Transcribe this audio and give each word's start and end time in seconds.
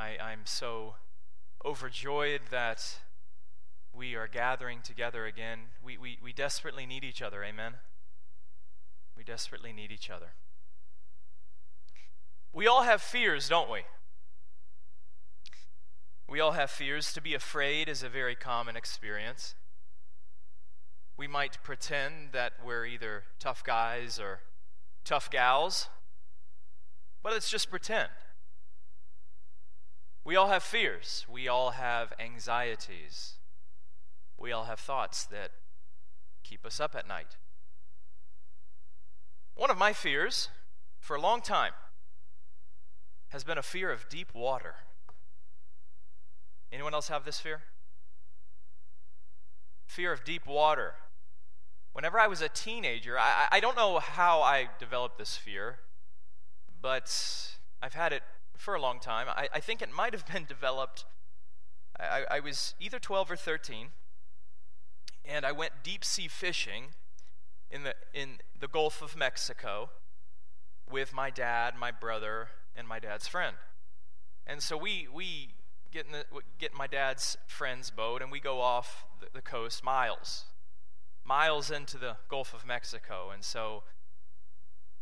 I, 0.00 0.16
I'm 0.18 0.40
so 0.44 0.94
overjoyed 1.62 2.40
that 2.50 3.00
we 3.92 4.14
are 4.14 4.26
gathering 4.26 4.78
together 4.82 5.26
again. 5.26 5.58
We, 5.84 5.98
we, 5.98 6.16
we 6.22 6.32
desperately 6.32 6.86
need 6.86 7.04
each 7.04 7.20
other, 7.20 7.44
amen? 7.44 7.74
We 9.14 9.24
desperately 9.24 9.74
need 9.74 9.92
each 9.92 10.08
other. 10.08 10.28
We 12.50 12.66
all 12.66 12.84
have 12.84 13.02
fears, 13.02 13.46
don't 13.50 13.70
we? 13.70 13.80
We 16.26 16.40
all 16.40 16.52
have 16.52 16.70
fears. 16.70 17.12
To 17.12 17.20
be 17.20 17.34
afraid 17.34 17.86
is 17.86 18.02
a 18.02 18.08
very 18.08 18.34
common 18.34 18.76
experience. 18.76 19.54
We 21.18 21.26
might 21.26 21.62
pretend 21.62 22.32
that 22.32 22.54
we're 22.64 22.86
either 22.86 23.24
tough 23.38 23.62
guys 23.62 24.18
or 24.18 24.40
tough 25.04 25.30
gals, 25.30 25.90
but 27.22 27.34
let's 27.34 27.50
just 27.50 27.68
pretend. 27.68 28.08
We 30.24 30.36
all 30.36 30.48
have 30.48 30.62
fears. 30.62 31.26
We 31.28 31.48
all 31.48 31.70
have 31.70 32.12
anxieties. 32.18 33.34
We 34.36 34.52
all 34.52 34.64
have 34.64 34.78
thoughts 34.78 35.24
that 35.24 35.50
keep 36.42 36.64
us 36.66 36.80
up 36.80 36.94
at 36.94 37.08
night. 37.08 37.36
One 39.54 39.70
of 39.70 39.78
my 39.78 39.92
fears 39.92 40.48
for 40.98 41.16
a 41.16 41.20
long 41.20 41.40
time 41.40 41.72
has 43.28 43.44
been 43.44 43.58
a 43.58 43.62
fear 43.62 43.90
of 43.90 44.08
deep 44.08 44.34
water. 44.34 44.76
Anyone 46.72 46.94
else 46.94 47.08
have 47.08 47.24
this 47.24 47.40
fear? 47.40 47.62
Fear 49.86 50.12
of 50.12 50.24
deep 50.24 50.46
water. 50.46 50.94
Whenever 51.92 52.18
I 52.18 52.26
was 52.26 52.40
a 52.40 52.48
teenager, 52.48 53.18
I, 53.18 53.48
I 53.50 53.60
don't 53.60 53.76
know 53.76 53.98
how 53.98 54.40
I 54.40 54.68
developed 54.78 55.18
this 55.18 55.36
fear, 55.36 55.78
but 56.80 57.56
I've 57.82 57.94
had 57.94 58.12
it 58.12 58.22
for 58.60 58.74
a 58.74 58.80
long 58.80 59.00
time. 59.00 59.26
I, 59.28 59.48
I 59.54 59.60
think 59.60 59.80
it 59.80 59.90
might 59.90 60.12
have 60.12 60.26
been 60.26 60.44
developed. 60.44 61.04
I, 61.98 62.24
I 62.30 62.40
was 62.40 62.74
either 62.78 62.98
12 62.98 63.30
or 63.30 63.36
13, 63.36 63.88
and 65.24 65.46
I 65.46 65.52
went 65.52 65.72
deep 65.82 66.04
sea 66.04 66.28
fishing 66.28 66.88
in 67.70 67.84
the, 67.84 67.94
in 68.12 68.38
the 68.58 68.68
Gulf 68.68 69.00
of 69.00 69.16
Mexico 69.16 69.90
with 70.90 71.14
my 71.14 71.30
dad, 71.30 71.74
my 71.78 71.90
brother, 71.90 72.48
and 72.76 72.86
my 72.86 72.98
dad's 72.98 73.26
friend. 73.26 73.56
And 74.46 74.62
so 74.62 74.76
we, 74.76 75.08
we 75.12 75.50
get, 75.90 76.06
in 76.06 76.12
the, 76.12 76.24
get 76.58 76.72
in 76.72 76.78
my 76.78 76.86
dad's 76.86 77.38
friend's 77.46 77.90
boat 77.90 78.20
and 78.20 78.30
we 78.30 78.40
go 78.40 78.60
off 78.60 79.04
the, 79.20 79.26
the 79.32 79.42
coast 79.42 79.82
miles, 79.82 80.44
miles 81.24 81.70
into 81.70 81.96
the 81.96 82.16
Gulf 82.28 82.52
of 82.52 82.66
Mexico. 82.66 83.30
And 83.32 83.44
so 83.44 83.84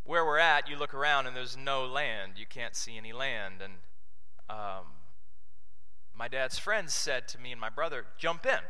where 0.09 0.25
we're 0.25 0.39
at, 0.39 0.71
you 0.71 0.79
look 0.79 0.95
around 0.95 1.27
and 1.27 1.37
there's 1.37 1.55
no 1.55 1.85
land. 1.85 2.33
You 2.37 2.47
can't 2.49 2.75
see 2.75 2.97
any 2.97 3.13
land. 3.13 3.57
And 3.63 3.75
um, 4.49 4.87
my 6.17 6.29
dad's 6.29 6.59
friends 6.59 6.95
said 6.95 7.29
to 7.29 7.39
me 7.39 7.53
and 7.53 7.61
my 7.61 7.69
brother, 7.69 8.07
jump 8.17 8.47
in. 8.47 8.61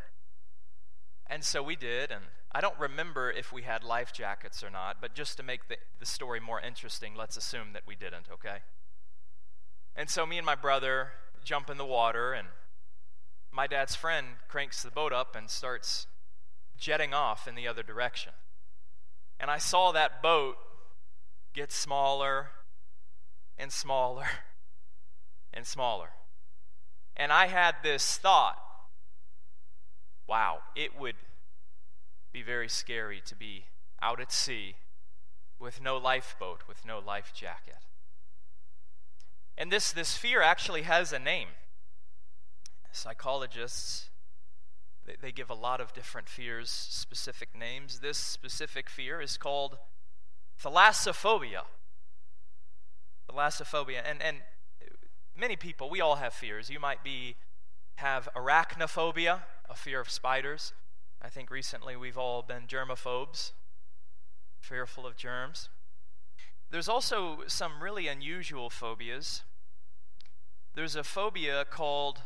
And 1.28 1.44
so 1.44 1.62
we 1.62 1.76
did. 1.76 2.10
And 2.10 2.22
I 2.50 2.60
don't 2.60 2.76
remember 2.76 3.30
if 3.30 3.52
we 3.52 3.62
had 3.62 3.84
life 3.84 4.12
jackets 4.12 4.64
or 4.64 4.70
not, 4.70 4.96
but 5.00 5.14
just 5.14 5.36
to 5.36 5.44
make 5.44 5.68
the, 5.68 5.76
the 6.00 6.06
story 6.06 6.40
more 6.40 6.60
interesting, 6.60 7.14
let's 7.16 7.36
assume 7.36 7.68
that 7.72 7.82
we 7.86 7.94
didn't, 7.94 8.26
okay? 8.32 8.58
And 9.94 10.10
so 10.10 10.26
me 10.26 10.38
and 10.38 10.46
my 10.46 10.56
brother 10.56 11.10
jump 11.44 11.70
in 11.70 11.78
the 11.78 11.86
water, 11.86 12.32
and 12.32 12.48
my 13.52 13.68
dad's 13.68 13.94
friend 13.94 14.26
cranks 14.48 14.82
the 14.82 14.90
boat 14.90 15.12
up 15.12 15.36
and 15.36 15.48
starts 15.48 16.08
jetting 16.76 17.14
off 17.14 17.46
in 17.46 17.54
the 17.54 17.68
other 17.68 17.84
direction. 17.84 18.32
And 19.38 19.52
I 19.52 19.58
saw 19.58 19.92
that 19.92 20.20
boat 20.20 20.56
get 21.54 21.72
smaller 21.72 22.50
and 23.56 23.72
smaller 23.72 24.26
and 25.52 25.66
smaller. 25.66 26.10
And 27.16 27.32
I 27.32 27.46
had 27.46 27.76
this 27.82 28.16
thought 28.16 28.58
wow, 30.28 30.58
it 30.76 30.98
would 30.98 31.16
be 32.32 32.42
very 32.42 32.68
scary 32.68 33.22
to 33.24 33.34
be 33.34 33.64
out 34.00 34.20
at 34.20 34.30
sea 34.30 34.76
with 35.58 35.80
no 35.80 35.96
lifeboat, 35.96 36.68
with 36.68 36.84
no 36.84 36.98
life 36.98 37.32
jacket. 37.34 37.78
And 39.56 39.72
this, 39.72 39.90
this 39.90 40.16
fear 40.16 40.40
actually 40.40 40.82
has 40.82 41.12
a 41.12 41.18
name. 41.18 41.48
Psychologists, 42.92 44.10
they, 45.04 45.14
they 45.20 45.32
give 45.32 45.50
a 45.50 45.54
lot 45.54 45.80
of 45.80 45.92
different 45.92 46.28
fears 46.28 46.70
specific 46.70 47.48
names. 47.58 48.00
This 48.00 48.18
specific 48.18 48.88
fear 48.88 49.20
is 49.20 49.36
called 49.36 49.78
thalassophobia. 50.62 51.62
Thalassophobia. 53.30 54.00
And, 54.08 54.22
and 54.22 54.38
many 55.36 55.56
people, 55.56 55.90
we 55.90 56.00
all 56.00 56.16
have 56.16 56.32
fears. 56.32 56.70
You 56.70 56.80
might 56.80 57.02
be 57.02 57.36
have 57.96 58.28
arachnophobia, 58.36 59.40
a 59.68 59.74
fear 59.74 60.00
of 60.00 60.08
spiders. 60.08 60.72
I 61.20 61.28
think 61.28 61.50
recently 61.50 61.96
we've 61.96 62.18
all 62.18 62.42
been 62.42 62.66
germophobes, 62.68 63.52
fearful 64.60 65.06
of 65.06 65.16
germs. 65.16 65.68
There's 66.70 66.88
also 66.88 67.38
some 67.46 67.82
really 67.82 68.06
unusual 68.06 68.70
phobias 68.70 69.42
there's 70.78 70.94
a 70.94 71.02
phobia 71.02 71.64
called 71.68 72.20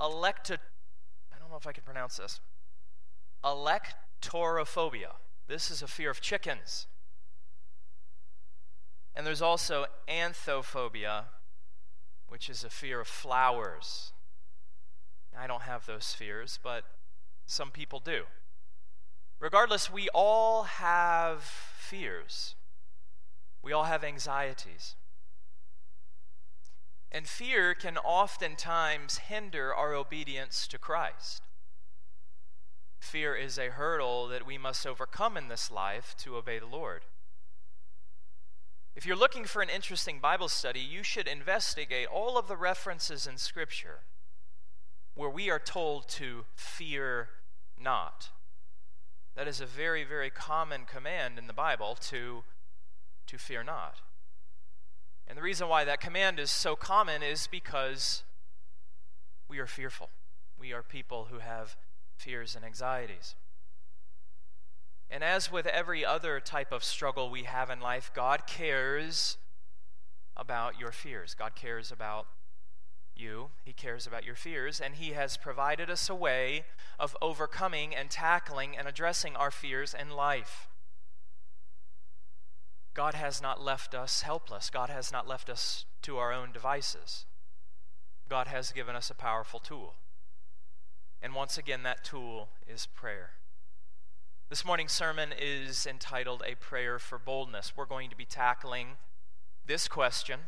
electo 0.00 0.56
I 1.34 1.38
don't 1.40 1.50
know 1.50 1.56
if 1.56 1.66
I 1.66 1.72
can 1.72 1.82
pronounce 1.82 2.18
this. 2.18 2.38
Electorophobia. 3.44 5.14
This 5.48 5.72
is 5.72 5.82
a 5.82 5.88
fear 5.88 6.10
of 6.10 6.20
chickens. 6.20 6.86
And 9.16 9.26
there's 9.26 9.40
also 9.40 9.86
anthophobia, 10.06 11.24
which 12.28 12.50
is 12.50 12.62
a 12.62 12.70
fear 12.70 13.00
of 13.00 13.08
flowers. 13.08 14.12
I 15.36 15.46
don't 15.46 15.62
have 15.62 15.86
those 15.86 16.12
fears, 16.12 16.58
but 16.62 16.84
some 17.46 17.70
people 17.70 17.98
do. 17.98 18.24
Regardless, 19.40 19.90
we 19.90 20.08
all 20.10 20.64
have 20.64 21.42
fears. 21.42 22.54
We 23.62 23.72
all 23.72 23.84
have 23.84 24.04
anxieties. 24.04 24.96
And 27.10 27.26
fear 27.26 27.74
can 27.74 27.96
oftentimes 27.96 29.18
hinder 29.18 29.74
our 29.74 29.94
obedience 29.94 30.66
to 30.68 30.78
Christ. 30.78 31.42
Fear 32.98 33.36
is 33.36 33.58
a 33.58 33.70
hurdle 33.70 34.28
that 34.28 34.46
we 34.46 34.58
must 34.58 34.86
overcome 34.86 35.36
in 35.36 35.48
this 35.48 35.70
life 35.70 36.14
to 36.18 36.36
obey 36.36 36.58
the 36.58 36.66
Lord. 36.66 37.04
If 38.96 39.04
you're 39.04 39.14
looking 39.14 39.44
for 39.44 39.60
an 39.60 39.68
interesting 39.68 40.20
Bible 40.20 40.48
study, 40.48 40.80
you 40.80 41.02
should 41.02 41.28
investigate 41.28 42.08
all 42.08 42.38
of 42.38 42.48
the 42.48 42.56
references 42.56 43.26
in 43.26 43.36
Scripture 43.36 44.00
where 45.14 45.28
we 45.28 45.50
are 45.50 45.58
told 45.58 46.08
to 46.08 46.46
fear 46.54 47.28
not. 47.78 48.30
That 49.34 49.46
is 49.46 49.60
a 49.60 49.66
very, 49.66 50.02
very 50.02 50.30
common 50.30 50.86
command 50.86 51.38
in 51.38 51.46
the 51.46 51.52
Bible 51.52 51.94
to, 52.08 52.42
to 53.26 53.36
fear 53.36 53.62
not. 53.62 53.96
And 55.28 55.36
the 55.36 55.42
reason 55.42 55.68
why 55.68 55.84
that 55.84 56.00
command 56.00 56.40
is 56.40 56.50
so 56.50 56.74
common 56.74 57.22
is 57.22 57.48
because 57.50 58.22
we 59.46 59.58
are 59.58 59.66
fearful. 59.66 60.08
We 60.58 60.72
are 60.72 60.82
people 60.82 61.28
who 61.30 61.40
have 61.40 61.76
fears 62.16 62.56
and 62.56 62.64
anxieties. 62.64 63.34
And 65.10 65.22
as 65.22 65.50
with 65.52 65.66
every 65.66 66.04
other 66.04 66.40
type 66.40 66.72
of 66.72 66.82
struggle 66.82 67.30
we 67.30 67.44
have 67.44 67.70
in 67.70 67.80
life, 67.80 68.10
God 68.14 68.46
cares 68.46 69.38
about 70.36 70.78
your 70.78 70.92
fears. 70.92 71.34
God 71.34 71.54
cares 71.54 71.92
about 71.92 72.26
you. 73.14 73.50
He 73.64 73.72
cares 73.72 74.06
about 74.06 74.24
your 74.24 74.34
fears. 74.34 74.80
And 74.80 74.96
He 74.96 75.12
has 75.12 75.36
provided 75.36 75.88
us 75.88 76.10
a 76.10 76.14
way 76.14 76.64
of 76.98 77.16
overcoming 77.22 77.94
and 77.94 78.10
tackling 78.10 78.76
and 78.76 78.88
addressing 78.88 79.36
our 79.36 79.50
fears 79.50 79.94
in 79.98 80.10
life. 80.10 80.68
God 82.94 83.14
has 83.14 83.42
not 83.42 83.62
left 83.62 83.94
us 83.94 84.22
helpless. 84.22 84.70
God 84.70 84.88
has 84.88 85.12
not 85.12 85.28
left 85.28 85.50
us 85.50 85.84
to 86.02 86.18
our 86.18 86.32
own 86.32 86.50
devices. 86.50 87.26
God 88.28 88.46
has 88.48 88.72
given 88.72 88.96
us 88.96 89.10
a 89.10 89.14
powerful 89.14 89.60
tool. 89.60 89.94
And 91.22 91.34
once 91.34 91.58
again, 91.58 91.82
that 91.82 92.04
tool 92.04 92.48
is 92.66 92.86
prayer. 92.86 93.32
This 94.48 94.64
morning's 94.64 94.92
sermon 94.92 95.30
is 95.36 95.86
entitled 95.86 96.42
A 96.46 96.54
Prayer 96.54 96.98
for 96.98 97.18
Boldness. 97.18 97.72
We're 97.76 97.84
going 97.84 98.10
to 98.10 98.16
be 98.16 98.24
tackling 98.24 98.96
this 99.66 99.88
question. 99.88 100.40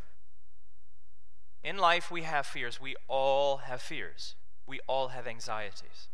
In 1.65 1.77
life, 1.77 2.11
we 2.11 2.23
have 2.23 2.47
fears. 2.47 2.81
We 2.81 2.95
all 3.09 3.59
have 3.59 3.83
fears. 3.83 4.37
We 4.67 4.81
all 4.87 5.09
have 5.09 5.27
anxieties. 5.27 6.09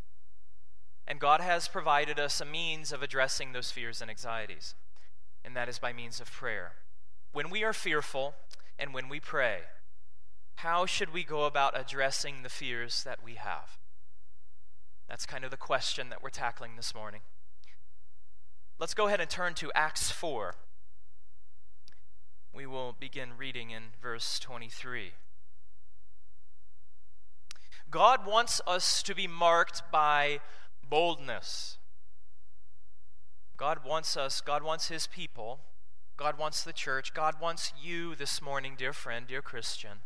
And 1.07 1.19
God 1.19 1.41
has 1.41 1.67
provided 1.67 2.19
us 2.19 2.41
a 2.41 2.45
means 2.45 2.91
of 2.91 3.03
addressing 3.03 3.53
those 3.53 3.71
fears 3.71 4.01
and 4.01 4.09
anxieties 4.09 4.73
and 5.45 5.55
that 5.55 5.69
is 5.69 5.77
by 5.77 5.93
means 5.93 6.19
of 6.19 6.31
prayer. 6.31 6.73
When 7.31 7.51
we 7.51 7.63
are 7.63 7.71
fearful 7.71 8.33
and 8.79 8.93
when 8.93 9.07
we 9.07 9.19
pray, 9.19 9.59
how 10.55 10.87
should 10.87 11.13
we 11.13 11.23
go 11.23 11.43
about 11.43 11.79
addressing 11.79 12.41
the 12.41 12.49
fears 12.49 13.03
that 13.03 13.23
we 13.23 13.35
have? 13.35 13.77
That's 15.07 15.27
kind 15.27 15.45
of 15.45 15.51
the 15.51 15.57
question 15.57 16.09
that 16.09 16.23
we're 16.23 16.29
tackling 16.29 16.71
this 16.75 16.95
morning. 16.95 17.21
Let's 18.77 18.93
go 18.93 19.07
ahead 19.07 19.21
and 19.21 19.29
turn 19.29 19.53
to 19.55 19.71
Acts 19.73 20.11
4. 20.11 20.53
We 22.53 22.65
will 22.65 22.93
begin 22.99 23.29
reading 23.37 23.69
in 23.69 23.83
verse 24.01 24.37
23. 24.37 25.13
God 27.89 28.25
wants 28.25 28.59
us 28.67 29.01
to 29.03 29.15
be 29.15 29.27
marked 29.27 29.83
by 29.93 30.41
boldness. 30.89 31.77
God 33.55 33.79
wants 33.85 34.17
us, 34.17 34.41
God 34.41 34.61
wants 34.61 34.89
His 34.89 35.07
people, 35.07 35.61
God 36.17 36.37
wants 36.37 36.61
the 36.61 36.73
church, 36.73 37.13
God 37.13 37.35
wants 37.39 37.71
you 37.81 38.13
this 38.13 38.41
morning, 38.41 38.75
dear 38.77 38.91
friend, 38.91 39.25
dear 39.25 39.41
Christian. 39.41 39.99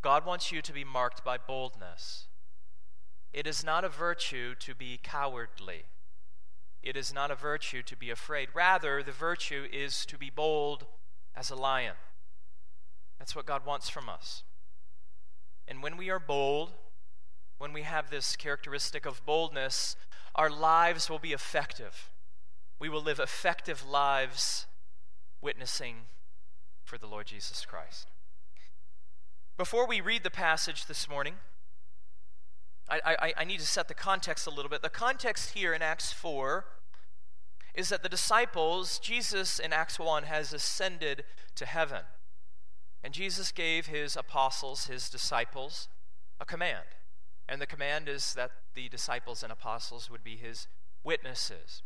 God 0.00 0.26
wants 0.26 0.50
you 0.50 0.60
to 0.60 0.72
be 0.72 0.82
marked 0.82 1.24
by 1.24 1.38
boldness. 1.38 2.26
It 3.32 3.46
is 3.46 3.62
not 3.62 3.84
a 3.84 3.88
virtue 3.88 4.56
to 4.56 4.74
be 4.74 4.98
cowardly. 5.00 5.84
It 6.82 6.96
is 6.96 7.14
not 7.14 7.30
a 7.30 7.36
virtue 7.36 7.82
to 7.82 7.96
be 7.96 8.10
afraid. 8.10 8.48
Rather, 8.54 9.02
the 9.02 9.12
virtue 9.12 9.66
is 9.72 10.04
to 10.06 10.18
be 10.18 10.30
bold 10.30 10.86
as 11.36 11.50
a 11.50 11.56
lion. 11.56 11.94
That's 13.18 13.36
what 13.36 13.46
God 13.46 13.64
wants 13.64 13.88
from 13.88 14.08
us. 14.08 14.42
And 15.68 15.82
when 15.82 15.96
we 15.96 16.10
are 16.10 16.18
bold, 16.18 16.72
when 17.58 17.72
we 17.72 17.82
have 17.82 18.10
this 18.10 18.34
characteristic 18.34 19.06
of 19.06 19.24
boldness, 19.24 19.94
our 20.34 20.50
lives 20.50 21.08
will 21.08 21.20
be 21.20 21.32
effective. 21.32 22.10
We 22.80 22.88
will 22.88 23.02
live 23.02 23.20
effective 23.20 23.86
lives 23.86 24.66
witnessing 25.40 25.96
for 26.82 26.98
the 26.98 27.06
Lord 27.06 27.26
Jesus 27.26 27.64
Christ. 27.64 28.08
Before 29.56 29.86
we 29.86 30.00
read 30.00 30.24
the 30.24 30.30
passage 30.30 30.86
this 30.86 31.08
morning, 31.08 31.34
I, 32.92 33.16
I, 33.20 33.34
I, 33.38 33.44
need 33.44 33.60
to 33.60 33.66
set 33.66 33.88
the 33.88 33.94
context 33.94 34.46
a 34.46 34.50
little 34.50 34.68
bit. 34.68 34.82
The 34.82 34.90
context 34.90 35.54
here 35.54 35.72
in 35.72 35.80
Acts 35.80 36.12
4 36.12 36.66
is 37.74 37.88
that 37.88 38.02
the 38.02 38.08
disciples, 38.08 38.98
Jesus 38.98 39.58
in 39.58 39.72
Acts 39.72 39.98
1 39.98 40.24
has 40.24 40.52
ascended 40.52 41.24
to 41.54 41.64
heaven. 41.64 42.02
And 43.02 43.14
Jesus 43.14 43.50
gave 43.50 43.86
his 43.86 44.14
apostles, 44.14 44.88
his 44.88 45.08
disciples, 45.08 45.88
a 46.38 46.44
command. 46.44 46.84
And 47.48 47.62
the 47.62 47.66
command 47.66 48.08
is 48.10 48.34
that 48.34 48.50
the 48.74 48.90
disciples 48.90 49.42
and 49.42 49.50
apostles 49.50 50.10
would 50.10 50.22
be 50.22 50.36
his 50.36 50.68
witnesses 51.02 51.82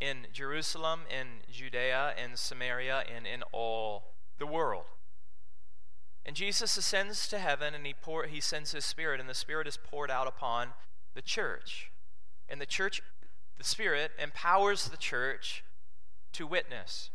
in 0.00 0.28
Jerusalem, 0.32 1.00
in 1.10 1.42
Judea, 1.52 2.14
in 2.22 2.36
Samaria, 2.36 3.04
and 3.14 3.26
in 3.26 3.42
all 3.52 4.14
the 4.38 4.46
world. 4.46 4.84
And 6.28 6.36
Jesus 6.36 6.76
ascends 6.76 7.26
to 7.28 7.38
heaven 7.38 7.72
and 7.74 7.86
he, 7.86 7.94
pour, 7.94 8.24
he 8.26 8.38
sends 8.38 8.72
his 8.72 8.84
Spirit, 8.84 9.18
and 9.18 9.30
the 9.30 9.34
Spirit 9.34 9.66
is 9.66 9.78
poured 9.78 10.10
out 10.10 10.26
upon 10.26 10.74
the 11.14 11.22
church. 11.22 11.90
And 12.50 12.60
the 12.60 12.66
church, 12.66 13.00
the 13.56 13.64
Spirit, 13.64 14.10
empowers 14.22 14.90
the 14.90 14.98
church 14.98 15.64
to 16.34 16.46
witness. 16.46 17.08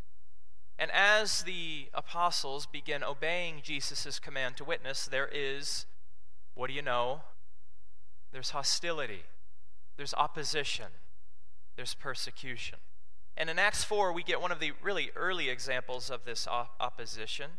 And 0.79 0.89
as 0.91 1.43
the 1.43 1.89
apostles 1.93 2.65
begin 2.65 3.03
obeying 3.03 3.61
Jesus' 3.61 4.17
command 4.17 4.57
to 4.57 4.63
witness, 4.63 5.05
there 5.05 5.29
is, 5.31 5.85
what 6.55 6.65
do 6.69 6.73
you 6.73 6.81
know? 6.81 7.21
There's 8.31 8.49
hostility, 8.49 9.25
there's 9.95 10.15
opposition, 10.15 10.87
there's 11.75 11.93
persecution. 11.93 12.79
And 13.37 13.47
in 13.47 13.59
Acts 13.59 13.83
4, 13.83 14.11
we 14.11 14.23
get 14.23 14.41
one 14.41 14.51
of 14.51 14.59
the 14.59 14.71
really 14.81 15.11
early 15.15 15.49
examples 15.49 16.09
of 16.09 16.25
this 16.25 16.47
op- 16.47 16.75
opposition. 16.79 17.51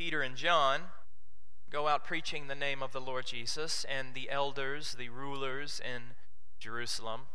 Peter 0.00 0.22
and 0.22 0.34
John 0.34 0.84
go 1.68 1.86
out 1.86 2.06
preaching 2.06 2.46
the 2.46 2.54
name 2.54 2.82
of 2.82 2.92
the 2.92 3.02
Lord 3.02 3.26
Jesus, 3.26 3.84
and 3.86 4.14
the 4.14 4.30
elders, 4.30 4.96
the 4.98 5.10
rulers 5.10 5.78
in 5.78 6.14
Jerusalem, 6.58 7.26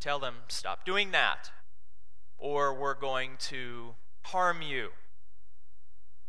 tell 0.00 0.18
them, 0.18 0.34
Stop 0.48 0.84
doing 0.84 1.12
that, 1.12 1.50
or 2.36 2.74
we're 2.74 2.92
going 2.92 3.38
to 3.48 3.94
harm 4.24 4.60
you. 4.60 4.90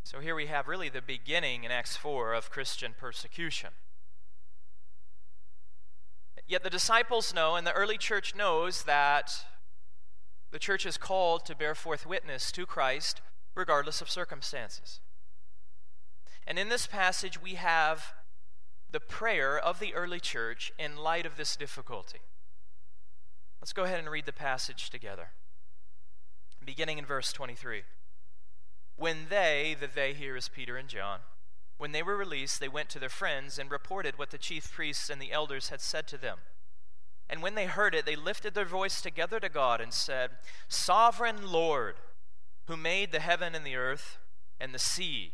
So 0.05 0.21
here 0.21 0.33
we 0.33 0.45
have 0.45 0.69
really 0.69 0.87
the 0.87 1.01
beginning 1.01 1.65
in 1.65 1.71
Acts 1.71 1.97
4 1.97 2.33
of 2.33 2.49
Christian 2.49 2.93
persecution. 2.97 3.71
Yet 6.47 6.63
the 6.63 6.69
disciples 6.69 7.33
know, 7.33 7.57
and 7.57 7.67
the 7.67 7.73
early 7.73 7.97
church 7.97 8.33
knows, 8.33 8.83
that 8.83 9.43
the 10.51 10.59
church 10.59 10.85
is 10.85 10.95
called 10.95 11.45
to 11.47 11.53
bear 11.53 11.75
forth 11.75 12.05
witness 12.05 12.49
to 12.53 12.65
Christ 12.65 13.19
regardless 13.55 13.99
of 13.99 14.09
circumstances. 14.09 15.01
And 16.47 16.59
in 16.59 16.69
this 16.69 16.87
passage, 16.87 17.41
we 17.41 17.55
have 17.55 18.13
the 18.91 18.99
prayer 18.99 19.57
of 19.57 19.79
the 19.79 19.93
early 19.93 20.19
church 20.19 20.71
in 20.77 20.95
light 20.95 21.25
of 21.25 21.37
this 21.37 21.55
difficulty. 21.55 22.19
Let's 23.59 23.73
go 23.73 23.83
ahead 23.83 23.99
and 23.99 24.09
read 24.09 24.25
the 24.25 24.33
passage 24.33 24.89
together. 24.89 25.29
Beginning 26.63 26.97
in 26.97 27.05
verse 27.05 27.33
23. 27.33 27.83
When 28.95 29.25
they, 29.29 29.75
the 29.79 29.87
they 29.87 30.13
here 30.13 30.37
is 30.37 30.47
Peter 30.47 30.77
and 30.77 30.87
John, 30.87 31.19
when 31.77 31.91
they 31.91 32.03
were 32.03 32.15
released, 32.15 32.59
they 32.59 32.69
went 32.69 32.89
to 32.89 32.99
their 32.99 33.09
friends 33.09 33.59
and 33.59 33.69
reported 33.69 34.17
what 34.17 34.29
the 34.29 34.37
chief 34.37 34.71
priests 34.71 35.09
and 35.09 35.21
the 35.21 35.31
elders 35.31 35.69
had 35.69 35.81
said 35.81 36.07
to 36.07 36.17
them. 36.17 36.37
And 37.29 37.41
when 37.41 37.55
they 37.55 37.65
heard 37.65 37.95
it, 37.95 38.05
they 38.05 38.15
lifted 38.15 38.53
their 38.53 38.65
voice 38.65 39.01
together 39.01 39.39
to 39.39 39.49
God 39.49 39.81
and 39.81 39.91
said, 39.91 40.31
Sovereign 40.67 41.51
Lord, 41.51 41.95
who 42.67 42.77
made 42.77 43.11
the 43.11 43.19
heaven 43.19 43.55
and 43.55 43.65
the 43.65 43.75
earth 43.75 44.19
and 44.59 44.73
the 44.73 44.79
sea 44.79 45.33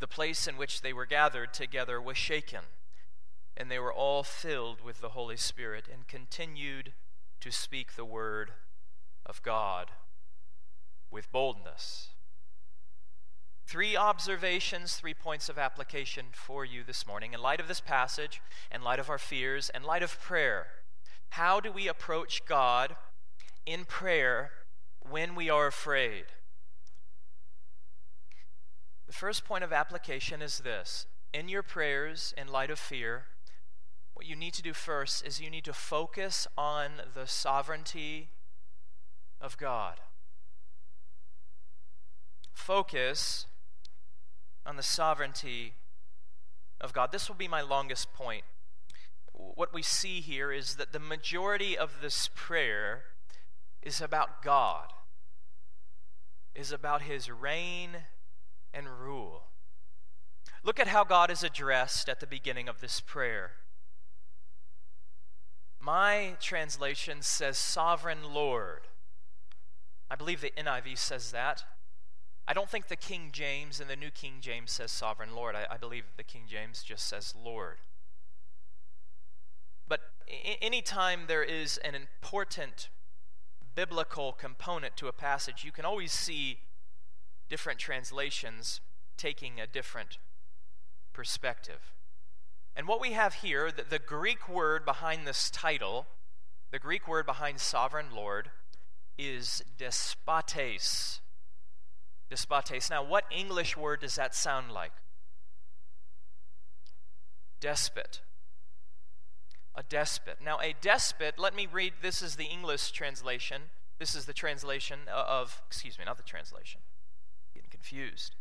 the 0.00 0.08
place 0.08 0.46
in 0.46 0.56
which 0.56 0.80
they 0.80 0.92
were 0.92 1.06
gathered 1.06 1.52
together 1.52 2.00
was 2.00 2.16
shaken, 2.16 2.60
and 3.56 3.70
they 3.70 3.78
were 3.78 3.92
all 3.92 4.22
filled 4.22 4.80
with 4.80 5.00
the 5.00 5.10
Holy 5.10 5.36
Spirit 5.36 5.84
and 5.92 6.08
continued 6.08 6.92
to 7.40 7.52
speak 7.52 7.94
the 7.94 8.04
word 8.04 8.52
of 9.26 9.42
God 9.42 9.90
with 11.10 11.30
boldness. 11.30 12.08
Three 13.66 13.96
observations, 13.96 14.94
three 14.94 15.14
points 15.14 15.48
of 15.48 15.58
application 15.58 16.26
for 16.32 16.64
you 16.64 16.82
this 16.82 17.06
morning. 17.06 17.34
In 17.34 17.40
light 17.40 17.60
of 17.60 17.68
this 17.68 17.80
passage, 17.80 18.40
in 18.74 18.82
light 18.82 18.98
of 18.98 19.08
our 19.10 19.18
fears, 19.18 19.70
in 19.74 19.84
light 19.84 20.02
of 20.02 20.20
prayer, 20.20 20.66
how 21.30 21.60
do 21.60 21.70
we 21.70 21.86
approach 21.86 22.44
God 22.46 22.96
in 23.66 23.84
prayer 23.84 24.50
when 25.08 25.34
we 25.34 25.48
are 25.48 25.66
afraid? 25.66 26.24
The 29.10 29.16
first 29.16 29.44
point 29.44 29.64
of 29.64 29.72
application 29.72 30.40
is 30.40 30.58
this 30.58 31.06
in 31.34 31.48
your 31.48 31.64
prayers, 31.64 32.32
in 32.38 32.46
light 32.46 32.70
of 32.70 32.78
fear, 32.78 33.24
what 34.14 34.24
you 34.24 34.36
need 34.36 34.54
to 34.54 34.62
do 34.62 34.72
first 34.72 35.26
is 35.26 35.40
you 35.40 35.50
need 35.50 35.64
to 35.64 35.72
focus 35.72 36.46
on 36.56 36.92
the 37.12 37.26
sovereignty 37.26 38.28
of 39.40 39.58
God 39.58 39.96
focus 42.60 43.46
on 44.64 44.76
the 44.76 44.82
sovereignty 44.82 45.74
of 46.80 46.92
God. 46.92 47.10
This 47.10 47.28
will 47.28 47.34
be 47.34 47.48
my 47.48 47.62
longest 47.62 48.12
point. 48.14 48.44
What 49.32 49.74
we 49.74 49.82
see 49.82 50.20
here 50.20 50.52
is 50.52 50.76
that 50.76 50.92
the 50.92 51.00
majority 51.00 51.76
of 51.76 52.00
this 52.00 52.30
prayer 52.32 53.02
is 53.82 54.00
about 54.00 54.40
God, 54.44 54.92
is 56.54 56.70
about 56.70 57.02
his 57.02 57.28
reign 57.28 58.04
and 58.72 58.86
rule. 58.88 59.44
Look 60.62 60.78
at 60.78 60.88
how 60.88 61.04
God 61.04 61.30
is 61.30 61.42
addressed 61.42 62.08
at 62.08 62.20
the 62.20 62.26
beginning 62.26 62.68
of 62.68 62.80
this 62.80 63.00
prayer. 63.00 63.52
My 65.80 66.36
translation 66.40 67.22
says, 67.22 67.56
Sovereign 67.56 68.34
Lord. 68.34 68.82
I 70.10 70.16
believe 70.16 70.40
the 70.40 70.52
NIV 70.56 70.98
says 70.98 71.30
that. 71.30 71.64
I 72.50 72.52
don't 72.52 72.68
think 72.68 72.88
the 72.88 72.96
King 72.96 73.28
James 73.30 73.78
and 73.78 73.88
the 73.88 73.94
New 73.94 74.10
King 74.10 74.38
James 74.40 74.72
says 74.72 74.90
sovereign 74.90 75.36
Lord. 75.36 75.54
I, 75.54 75.66
I 75.72 75.76
believe 75.76 76.02
the 76.16 76.24
King 76.24 76.42
James 76.48 76.82
just 76.82 77.06
says 77.06 77.32
Lord. 77.40 77.76
But 79.86 80.00
anytime 80.60 81.20
there 81.28 81.44
is 81.44 81.78
an 81.78 81.94
important 81.94 82.88
biblical 83.76 84.32
component 84.32 84.96
to 84.96 85.06
a 85.06 85.12
passage, 85.12 85.64
you 85.64 85.70
can 85.70 85.84
always 85.84 86.10
see 86.10 86.58
different 87.50 87.78
translations 87.78 88.80
taking 89.18 89.60
a 89.60 89.66
different 89.66 90.16
perspective. 91.12 91.92
And 92.74 92.86
what 92.88 93.00
we 93.00 93.12
have 93.12 93.34
here, 93.34 93.70
the, 93.70 93.82
the 93.82 93.98
Greek 93.98 94.48
word 94.48 94.86
behind 94.86 95.26
this 95.26 95.50
title, 95.50 96.06
the 96.70 96.78
Greek 96.78 97.06
word 97.06 97.26
behind 97.26 97.60
sovereign 97.60 98.06
Lord, 98.14 98.50
is 99.18 99.62
despotes. 99.76 101.20
Despotes. 102.30 102.88
Now, 102.88 103.02
what 103.02 103.24
English 103.30 103.76
word 103.76 104.00
does 104.00 104.14
that 104.14 104.34
sound 104.34 104.72
like? 104.72 104.92
Despot. 107.60 108.20
A 109.74 109.82
despot. 109.82 110.38
Now, 110.42 110.58
a 110.60 110.74
despot, 110.80 111.38
let 111.38 111.54
me 111.54 111.66
read, 111.70 111.94
this 112.00 112.22
is 112.22 112.36
the 112.36 112.44
English 112.44 112.92
translation. 112.92 113.62
This 113.98 114.14
is 114.14 114.24
the 114.24 114.32
translation 114.32 115.00
uh, 115.12 115.24
of, 115.28 115.60
excuse 115.66 115.98
me, 115.98 116.04
not 116.04 116.16
the 116.16 116.22
translation. 116.22 116.80
Confused. 117.80 118.36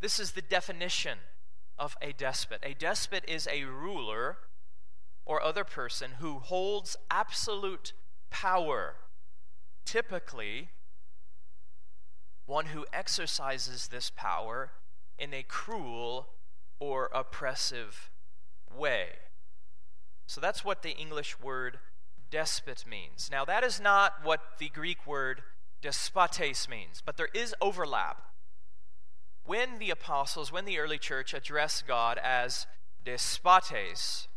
This 0.00 0.18
is 0.18 0.32
the 0.32 0.42
definition 0.42 1.18
of 1.78 1.96
a 2.00 2.12
despot. 2.12 2.60
A 2.62 2.74
despot 2.74 3.22
is 3.28 3.46
a 3.46 3.64
ruler 3.64 4.38
or 5.26 5.42
other 5.42 5.64
person 5.64 6.12
who 6.20 6.38
holds 6.38 6.96
absolute 7.10 7.92
power, 8.30 8.94
typically, 9.84 10.68
one 12.46 12.66
who 12.66 12.86
exercises 12.92 13.88
this 13.88 14.10
power 14.16 14.70
in 15.18 15.34
a 15.34 15.42
cruel 15.42 16.28
or 16.80 17.10
oppressive 17.14 18.10
way. 18.74 19.08
So 20.26 20.40
that's 20.40 20.64
what 20.64 20.82
the 20.82 20.96
English 20.96 21.38
word 21.40 21.78
despot 22.30 22.84
means. 22.88 23.28
Now, 23.30 23.44
that 23.44 23.64
is 23.64 23.80
not 23.80 24.24
what 24.24 24.40
the 24.58 24.70
Greek 24.70 25.06
word 25.06 25.42
despotes 25.82 26.68
means, 26.68 27.02
but 27.04 27.18
there 27.18 27.28
is 27.34 27.54
overlap 27.60 28.22
when 29.48 29.78
the 29.78 29.88
apostles, 29.88 30.52
when 30.52 30.66
the 30.66 30.78
early 30.78 30.98
church 30.98 31.32
address 31.32 31.82
God 31.86 32.20
as 32.22 32.66
despotes, 33.02 34.28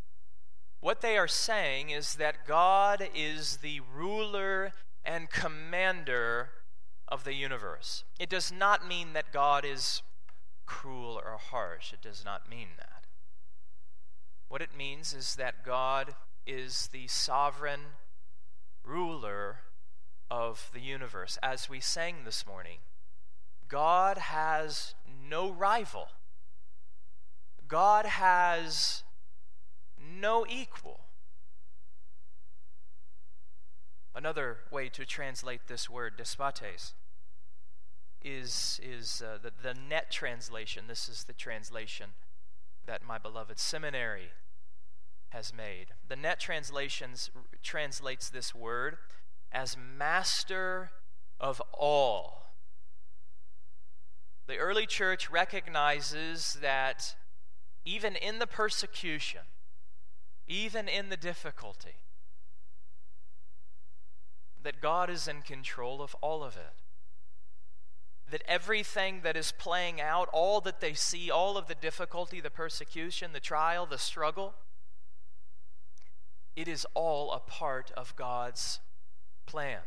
what 0.80 1.02
they 1.02 1.18
are 1.18 1.28
saying 1.28 1.90
is 1.90 2.14
that 2.14 2.46
God 2.46 3.06
is 3.14 3.58
the 3.58 3.80
ruler 3.94 4.72
and 5.04 5.28
commander 5.28 6.48
of 7.08 7.24
the 7.24 7.34
universe. 7.34 8.04
It 8.18 8.30
does 8.30 8.50
not 8.50 8.88
mean 8.88 9.12
that 9.12 9.34
God 9.34 9.66
is 9.66 10.00
cruel 10.64 11.20
or 11.22 11.36
harsh. 11.36 11.92
It 11.92 12.00
does 12.00 12.24
not 12.24 12.48
mean 12.48 12.68
that. 12.78 13.04
What 14.48 14.62
it 14.62 14.74
means 14.74 15.12
is 15.12 15.34
that 15.34 15.62
God 15.62 16.14
is 16.46 16.88
the 16.90 17.06
sovereign 17.06 17.80
ruler 18.82 19.58
of 20.30 20.70
the 20.72 20.80
universe. 20.80 21.38
As 21.42 21.68
we 21.68 21.80
sang 21.80 22.24
this 22.24 22.46
morning, 22.46 22.78
God 23.72 24.18
has 24.18 24.94
no 25.28 25.50
rival. 25.50 26.08
God 27.68 28.04
has 28.06 29.02
no 29.98 30.44
equal. 30.48 31.00
Another 34.14 34.58
way 34.70 34.88
to 34.90 35.06
translate 35.06 35.68
this 35.68 35.88
word, 35.88 36.16
despotes, 36.16 36.92
is, 38.22 38.80
is 38.82 39.22
uh, 39.24 39.38
the, 39.42 39.52
the 39.62 39.74
NET 39.74 40.10
translation. 40.10 40.84
This 40.86 41.08
is 41.08 41.24
the 41.24 41.32
translation 41.32 42.10
that 42.86 43.02
my 43.02 43.18
beloved 43.18 43.58
seminary 43.58 44.30
has 45.30 45.52
made. 45.54 45.86
The 46.06 46.16
NET 46.16 46.40
translations 46.40 47.30
translates 47.62 48.28
this 48.28 48.54
word 48.54 48.98
as 49.50 49.76
master 49.76 50.90
of 51.40 51.62
all. 51.72 52.41
The 54.46 54.56
early 54.56 54.86
church 54.86 55.30
recognizes 55.30 56.58
that 56.60 57.14
even 57.84 58.16
in 58.16 58.38
the 58.38 58.46
persecution, 58.46 59.42
even 60.46 60.88
in 60.88 61.08
the 61.08 61.16
difficulty, 61.16 61.96
that 64.62 64.80
God 64.80 65.10
is 65.10 65.26
in 65.26 65.42
control 65.42 66.02
of 66.02 66.14
all 66.20 66.42
of 66.42 66.56
it. 66.56 66.74
That 68.30 68.42
everything 68.46 69.20
that 69.24 69.36
is 69.36 69.52
playing 69.52 70.00
out, 70.00 70.28
all 70.32 70.60
that 70.62 70.80
they 70.80 70.94
see, 70.94 71.30
all 71.30 71.56
of 71.56 71.66
the 71.66 71.74
difficulty, 71.74 72.40
the 72.40 72.50
persecution, 72.50 73.32
the 73.32 73.40
trial, 73.40 73.86
the 73.86 73.98
struggle, 73.98 74.54
it 76.54 76.68
is 76.68 76.86
all 76.94 77.32
a 77.32 77.40
part 77.40 77.90
of 77.96 78.14
God's 78.16 78.80
plan. 79.46 79.80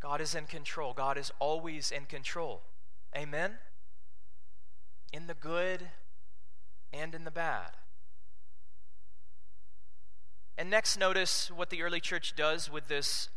God 0.00 0.20
is 0.20 0.34
in 0.34 0.44
control. 0.44 0.92
God 0.92 1.16
is 1.16 1.32
always 1.38 1.90
in 1.90 2.04
control. 2.04 2.62
Amen? 3.16 3.54
In 5.12 5.26
the 5.26 5.34
good 5.34 5.88
and 6.92 7.14
in 7.14 7.24
the 7.24 7.30
bad. 7.30 7.70
And 10.58 10.70
next, 10.70 10.98
notice 10.98 11.50
what 11.50 11.70
the 11.70 11.82
early 11.82 12.00
church 12.00 12.34
does 12.36 12.70
with 12.70 12.88
this, 12.88 13.30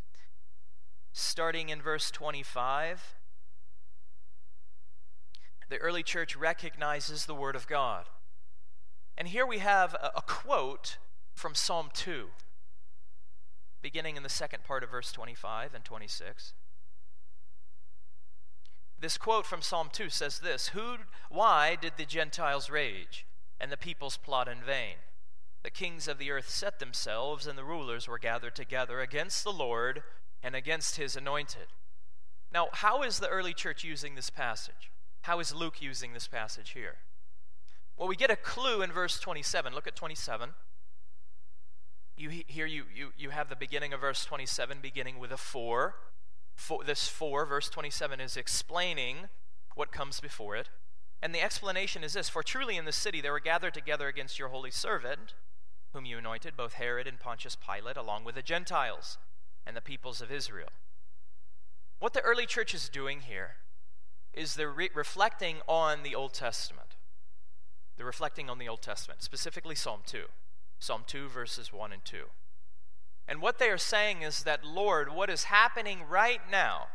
starting 1.13 1.69
in 1.69 1.81
verse 1.81 2.11
25. 2.11 3.15
The 5.69 5.77
early 5.77 6.03
church 6.03 6.35
recognizes 6.35 7.25
the 7.25 7.35
Word 7.35 7.55
of 7.55 7.67
God. 7.67 8.05
And 9.17 9.27
here 9.27 9.45
we 9.45 9.59
have 9.59 9.93
a, 9.93 10.11
a 10.15 10.21
quote 10.21 10.97
from 11.33 11.55
Psalm 11.55 11.89
2, 11.93 12.29
beginning 13.81 14.17
in 14.17 14.23
the 14.23 14.29
second 14.29 14.63
part 14.63 14.83
of 14.83 14.89
verse 14.89 15.11
25 15.11 15.73
and 15.73 15.85
26. 15.85 16.53
This 19.01 19.17
quote 19.17 19.45
from 19.45 19.61
Psalm 19.61 19.89
2 19.91 20.09
says 20.09 20.39
this 20.39 20.69
Who, 20.69 20.97
Why 21.29 21.77
did 21.79 21.93
the 21.97 22.05
Gentiles 22.05 22.69
rage 22.69 23.25
and 23.59 23.71
the 23.71 23.77
peoples 23.77 24.17
plot 24.17 24.47
in 24.47 24.61
vain? 24.61 24.95
The 25.63 25.69
kings 25.69 26.07
of 26.07 26.17
the 26.17 26.31
earth 26.31 26.49
set 26.49 26.79
themselves, 26.79 27.45
and 27.45 27.57
the 27.57 27.63
rulers 27.63 28.07
were 28.07 28.17
gathered 28.17 28.55
together 28.55 29.01
against 29.01 29.43
the 29.43 29.51
Lord 29.51 30.03
and 30.41 30.55
against 30.55 30.95
his 30.95 31.15
anointed. 31.15 31.67
Now, 32.53 32.69
how 32.71 33.03
is 33.03 33.19
the 33.19 33.27
early 33.27 33.53
church 33.53 33.83
using 33.83 34.15
this 34.15 34.29
passage? 34.29 34.91
How 35.21 35.39
is 35.39 35.53
Luke 35.53 35.81
using 35.81 36.13
this 36.13 36.27
passage 36.27 36.71
here? 36.71 36.95
Well, 37.97 38.07
we 38.07 38.15
get 38.15 38.31
a 38.31 38.37
clue 38.37 38.81
in 38.81 38.91
verse 38.91 39.19
27. 39.19 39.73
Look 39.73 39.87
at 39.87 39.95
27. 39.95 40.51
You, 42.17 42.29
here 42.47 42.65
you, 42.65 42.83
you, 42.93 43.11
you 43.17 43.29
have 43.29 43.49
the 43.49 43.55
beginning 43.55 43.93
of 43.93 44.01
verse 44.01 44.25
27 44.25 44.79
beginning 44.81 45.19
with 45.19 45.31
a 45.31 45.37
for 45.37 45.95
for, 46.59 46.83
this 46.83 47.07
for, 47.07 47.45
verse 47.45 47.69
27, 47.69 48.19
is 48.19 48.35
explaining 48.35 49.29
what 49.75 49.91
comes 49.91 50.19
before 50.19 50.55
it. 50.55 50.69
And 51.21 51.33
the 51.33 51.41
explanation 51.41 52.03
is 52.03 52.13
this 52.13 52.29
For 52.29 52.43
truly 52.43 52.77
in 52.77 52.85
the 52.85 52.91
city 52.91 53.21
there 53.21 53.31
were 53.31 53.39
gathered 53.39 53.73
together 53.73 54.07
against 54.07 54.37
your 54.37 54.49
holy 54.49 54.71
servant, 54.71 55.33
whom 55.93 56.05
you 56.05 56.17
anointed, 56.17 56.55
both 56.55 56.73
Herod 56.73 57.07
and 57.07 57.19
Pontius 57.19 57.55
Pilate, 57.55 57.97
along 57.97 58.23
with 58.23 58.35
the 58.35 58.41
Gentiles 58.41 59.17
and 59.65 59.75
the 59.75 59.81
peoples 59.81 60.21
of 60.21 60.31
Israel. 60.31 60.69
What 61.99 62.13
the 62.13 62.21
early 62.21 62.45
church 62.45 62.73
is 62.73 62.89
doing 62.89 63.21
here 63.21 63.55
is 64.33 64.55
they're 64.55 64.69
re- 64.69 64.89
reflecting 64.93 65.57
on 65.67 66.03
the 66.03 66.15
Old 66.15 66.33
Testament. 66.33 66.95
They're 67.97 68.05
reflecting 68.05 68.49
on 68.49 68.59
the 68.59 68.69
Old 68.69 68.81
Testament, 68.81 69.21
specifically 69.21 69.75
Psalm 69.75 70.01
2. 70.05 70.25
Psalm 70.79 71.03
2, 71.05 71.27
verses 71.27 71.73
1 71.73 71.91
and 71.91 72.05
2. 72.05 72.23
And 73.29 73.43
what 73.43 73.59
they 73.59 73.69
are 73.69 73.77
saying 73.77 74.23
is 74.23 74.41
that, 74.41 74.65
Lord, 74.65 75.13
what 75.13 75.29
is 75.29 75.43
happening 75.45 75.99
right 76.09 76.41
now, 76.51 76.87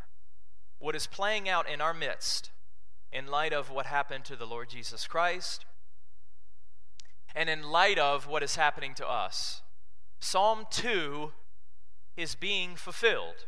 what 0.81 0.97
is 0.97 1.07
playing 1.07 1.49
out 1.49 1.69
in 1.69 1.81
our 1.81 1.95
midst, 1.95 2.51
in 3.13 3.29
light 3.29 3.53
of 3.53 3.71
what 3.71 3.87
happened 3.87 4.25
to 4.25 4.35
the 4.35 4.45
Lord 4.45 4.69
Jesus 4.69 5.07
Christ, 5.07 5.65
and 7.37 7.49
in 7.49 7.63
light 7.63 8.01
of 8.01 8.27
what 8.27 8.43
is 8.43 8.57
happening 8.57 8.95
to 8.95 9.09
us, 9.09 9.63
Psalm 10.19 10.67
2 10.71 11.31
is 12.17 12.35
being 12.35 12.75
fulfilled. 12.75 13.47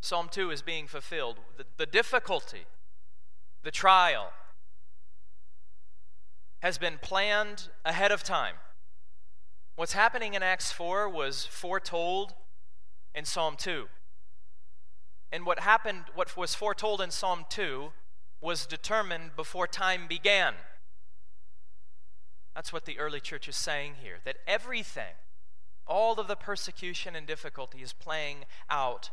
Psalm 0.00 0.28
2 0.30 0.50
is 0.50 0.62
being 0.62 0.86
fulfilled. 0.86 1.36
The, 1.58 1.66
the 1.76 1.86
difficulty, 1.86 2.64
the 3.62 3.70
trial, 3.70 4.32
has 6.60 6.78
been 6.78 6.98
planned 7.02 7.68
ahead 7.84 8.10
of 8.10 8.22
time. 8.22 8.54
What's 9.74 9.94
happening 9.94 10.34
in 10.34 10.42
Acts 10.42 10.70
4 10.70 11.08
was 11.08 11.46
foretold 11.46 12.34
in 13.14 13.24
Psalm 13.24 13.56
2. 13.56 13.86
And 15.32 15.46
what 15.46 15.60
happened, 15.60 16.04
what 16.14 16.36
was 16.36 16.54
foretold 16.54 17.00
in 17.00 17.10
Psalm 17.10 17.46
2, 17.48 17.90
was 18.42 18.66
determined 18.66 19.34
before 19.34 19.66
time 19.66 20.06
began. 20.06 20.54
That's 22.54 22.70
what 22.70 22.84
the 22.84 22.98
early 22.98 23.18
church 23.18 23.48
is 23.48 23.56
saying 23.56 23.94
here 24.02 24.18
that 24.26 24.36
everything, 24.46 25.14
all 25.86 26.20
of 26.20 26.28
the 26.28 26.36
persecution 26.36 27.16
and 27.16 27.26
difficulty 27.26 27.78
is 27.78 27.94
playing 27.94 28.44
out 28.68 29.08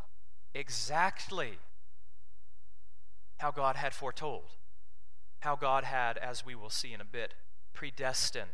exactly 0.53 1.59
how 3.37 3.51
God 3.51 3.77
had 3.77 3.93
foretold, 3.93 4.55
how 5.39 5.55
God 5.55 5.85
had, 5.85 6.17
as 6.17 6.45
we 6.45 6.53
will 6.53 6.69
see 6.69 6.91
in 6.91 6.99
a 6.99 7.05
bit, 7.05 7.33
predestined. 7.73 8.49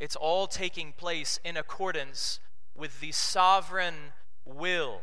It's 0.00 0.16
all 0.16 0.46
taking 0.46 0.94
place 0.94 1.38
in 1.44 1.58
accordance 1.58 2.40
with 2.74 3.00
the 3.00 3.12
sovereign 3.12 4.14
will 4.46 5.02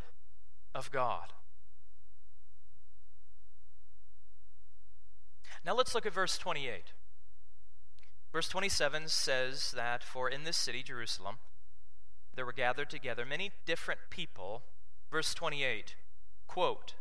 of 0.74 0.92
God. 0.92 1.34
Now 5.64 5.76
let's 5.76 5.94
look 5.94 6.08
at 6.08 6.14
verse 6.14 6.40
28. 6.40 6.94
Verse 8.34 8.50
27 8.50 9.08
says 9.08 9.72
that, 9.76 10.04
For 10.04 10.28
in 10.30 10.46
this 10.46 10.58
city, 10.58 10.82
Jerusalem, 10.82 11.36
there 12.36 12.46
were 12.46 12.52
gathered 12.52 12.90
together 12.90 13.24
many 13.24 13.52
different 13.68 14.00
people. 14.10 14.64
Verse 15.12 15.36
28, 15.36 15.96
quote, 16.48 16.96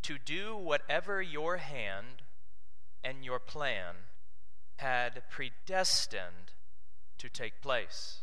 to 0.00 0.16
do 0.18 0.56
whatever 0.56 1.20
your 1.20 1.58
hand 1.58 2.22
and 3.04 3.24
your 3.24 3.38
plan 3.38 3.94
had 4.78 5.22
predestined 5.30 6.54
to 7.22 7.28
take 7.28 7.60
place. 7.60 8.22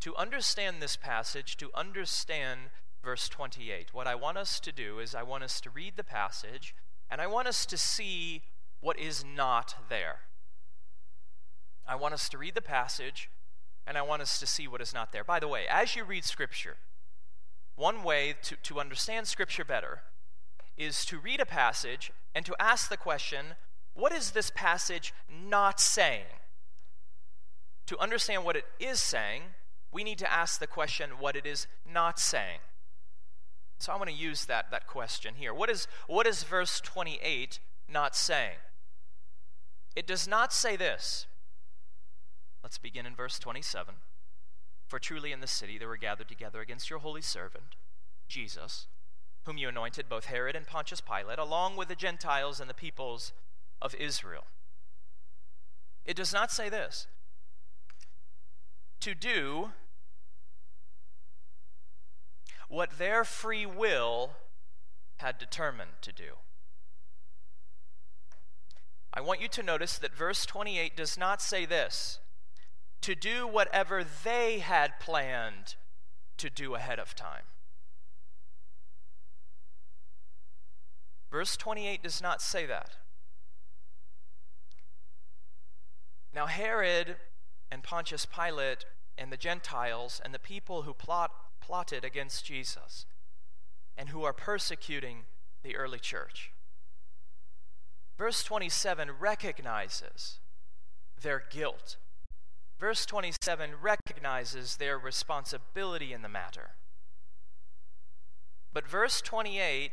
To 0.00 0.16
understand 0.16 0.76
this 0.80 0.96
passage, 0.96 1.58
to 1.58 1.68
understand 1.74 2.70
verse 3.04 3.28
28, 3.28 3.92
what 3.92 4.06
I 4.06 4.14
want 4.14 4.38
us 4.38 4.58
to 4.60 4.72
do 4.72 4.98
is 4.98 5.14
I 5.14 5.22
want 5.22 5.44
us 5.44 5.60
to 5.60 5.70
read 5.70 5.98
the 5.98 6.04
passage 6.04 6.74
and 7.10 7.20
I 7.20 7.26
want 7.26 7.48
us 7.48 7.66
to 7.66 7.76
see 7.76 8.40
what 8.80 8.98
is 8.98 9.22
not 9.22 9.74
there. 9.90 10.20
I 11.86 11.96
want 11.96 12.14
us 12.14 12.30
to 12.30 12.38
read 12.38 12.54
the 12.54 12.62
passage 12.62 13.28
and 13.86 13.98
I 13.98 14.02
want 14.02 14.22
us 14.22 14.40
to 14.40 14.46
see 14.46 14.66
what 14.66 14.80
is 14.80 14.94
not 14.94 15.12
there. 15.12 15.22
By 15.22 15.38
the 15.38 15.48
way, 15.48 15.64
as 15.70 15.94
you 15.94 16.04
read 16.04 16.24
Scripture, 16.24 16.76
one 17.76 18.02
way 18.02 18.36
to, 18.44 18.56
to 18.56 18.80
understand 18.80 19.28
Scripture 19.28 19.66
better 19.66 20.00
is 20.78 21.04
to 21.04 21.18
read 21.18 21.40
a 21.40 21.46
passage 21.46 22.10
and 22.34 22.46
to 22.46 22.56
ask 22.58 22.88
the 22.88 22.96
question 22.96 23.56
what 23.92 24.12
is 24.12 24.30
this 24.30 24.50
passage 24.54 25.12
not 25.28 25.78
saying? 25.78 26.24
To 27.86 27.98
understand 27.98 28.44
what 28.44 28.56
it 28.56 28.64
is 28.78 29.00
saying, 29.00 29.42
we 29.90 30.04
need 30.04 30.18
to 30.18 30.32
ask 30.32 30.58
the 30.58 30.66
question 30.66 31.10
what 31.18 31.36
it 31.36 31.46
is 31.46 31.66
not 31.90 32.18
saying. 32.18 32.60
So 33.78 33.92
I 33.92 33.96
want 33.96 34.10
to 34.10 34.16
use 34.16 34.44
that, 34.44 34.70
that 34.70 34.86
question 34.86 35.34
here. 35.36 35.52
What 35.52 35.68
is, 35.68 35.88
what 36.06 36.26
is 36.26 36.44
verse 36.44 36.80
28 36.80 37.58
not 37.88 38.14
saying? 38.14 38.58
It 39.96 40.06
does 40.06 40.26
not 40.28 40.52
say 40.52 40.76
this. 40.76 41.26
Let's 42.62 42.78
begin 42.78 43.06
in 43.06 43.14
verse 43.14 43.38
27. 43.38 43.94
For 44.86 44.98
truly 44.98 45.32
in 45.32 45.40
the 45.40 45.46
city 45.46 45.78
there 45.78 45.88
were 45.88 45.96
gathered 45.96 46.28
together 46.28 46.60
against 46.60 46.90
your 46.90 47.00
holy 47.00 47.22
servant, 47.22 47.76
Jesus, 48.28 48.86
whom 49.44 49.58
you 49.58 49.68
anointed, 49.68 50.08
both 50.08 50.26
Herod 50.26 50.54
and 50.54 50.66
Pontius 50.66 51.00
Pilate, 51.00 51.38
along 51.38 51.76
with 51.76 51.88
the 51.88 51.94
Gentiles 51.94 52.60
and 52.60 52.70
the 52.70 52.74
peoples 52.74 53.32
of 53.80 53.94
Israel. 53.96 54.44
It 56.04 56.16
does 56.16 56.32
not 56.32 56.52
say 56.52 56.68
this. 56.68 57.06
To 59.02 59.16
do 59.16 59.70
what 62.68 62.98
their 62.98 63.24
free 63.24 63.66
will 63.66 64.30
had 65.16 65.38
determined 65.38 65.90
to 66.02 66.12
do. 66.12 66.36
I 69.12 69.20
want 69.20 69.40
you 69.40 69.48
to 69.48 69.62
notice 69.64 69.98
that 69.98 70.14
verse 70.14 70.46
28 70.46 70.96
does 70.96 71.18
not 71.18 71.42
say 71.42 71.66
this 71.66 72.20
to 73.00 73.16
do 73.16 73.44
whatever 73.48 74.04
they 74.04 74.60
had 74.60 75.00
planned 75.00 75.74
to 76.36 76.48
do 76.48 76.76
ahead 76.76 77.00
of 77.00 77.16
time. 77.16 77.42
Verse 81.28 81.56
28 81.56 82.04
does 82.04 82.22
not 82.22 82.40
say 82.40 82.66
that. 82.66 82.98
Now, 86.32 86.46
Herod 86.46 87.16
and 87.72 87.82
Pontius 87.82 88.26
Pilate 88.26 88.84
and 89.16 89.32
the 89.32 89.36
Gentiles 89.36 90.20
and 90.22 90.34
the 90.34 90.38
people 90.38 90.82
who 90.82 90.92
plot, 90.92 91.30
plotted 91.60 92.04
against 92.04 92.44
Jesus 92.44 93.06
and 93.96 94.10
who 94.10 94.24
are 94.24 94.32
persecuting 94.32 95.24
the 95.62 95.76
early 95.76 95.98
church. 95.98 96.52
Verse 98.18 98.44
27 98.44 99.10
recognizes 99.18 100.38
their 101.20 101.42
guilt 101.50 101.96
Verse 102.82 103.06
27 103.06 103.74
recognizes 103.80 104.78
their 104.78 104.98
responsibility 104.98 106.12
in 106.12 106.22
the 106.22 106.28
matter. 106.28 106.70
But 108.72 108.88
verse 108.88 109.20
28 109.20 109.92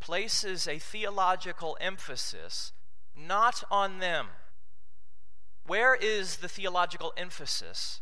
places 0.00 0.68
a 0.68 0.78
theological 0.78 1.78
emphasis 1.80 2.74
not 3.16 3.64
on 3.70 4.00
them. 4.00 4.26
Where 5.66 5.94
is 5.94 6.36
the 6.36 6.48
theological 6.48 7.12
emphasis 7.16 8.00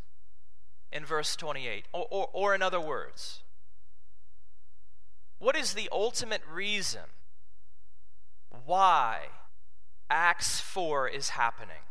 in 0.92 1.04
verse 1.04 1.34
28? 1.36 1.86
Or, 1.92 2.06
or, 2.10 2.28
or 2.32 2.54
in 2.54 2.62
other 2.62 2.80
words, 2.80 3.42
what 5.38 5.56
is 5.56 5.74
the 5.74 5.88
ultimate 5.92 6.42
reason 6.50 7.02
why 8.66 9.26
Acts 10.10 10.60
4 10.60 11.08
is 11.08 11.30
happening? 11.30 11.84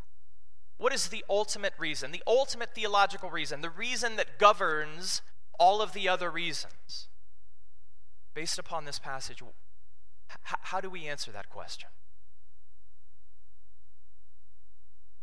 What 0.78 0.94
is 0.94 1.08
the 1.08 1.24
ultimate 1.30 1.74
reason, 1.78 2.12
the 2.12 2.24
ultimate 2.26 2.74
theological 2.74 3.30
reason, 3.30 3.62
the 3.62 3.70
reason 3.70 4.16
that 4.16 4.38
governs 4.38 5.22
all 5.60 5.82
of 5.82 5.94
the 5.94 6.10
other 6.10 6.30
reasons? 6.30 7.08
Based 8.34 8.58
upon 8.58 8.86
this 8.86 9.00
passage, 9.00 9.42
how 10.42 10.82
do 10.82 10.90
we 10.90 11.08
answer 11.08 11.32
that 11.32 11.50
question? 11.50 11.90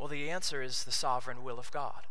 Well, 0.00 0.08
the 0.08 0.30
answer 0.30 0.62
is 0.62 0.84
the 0.84 0.92
sovereign 0.92 1.44
will 1.44 1.58
of 1.58 1.70
God. 1.70 2.06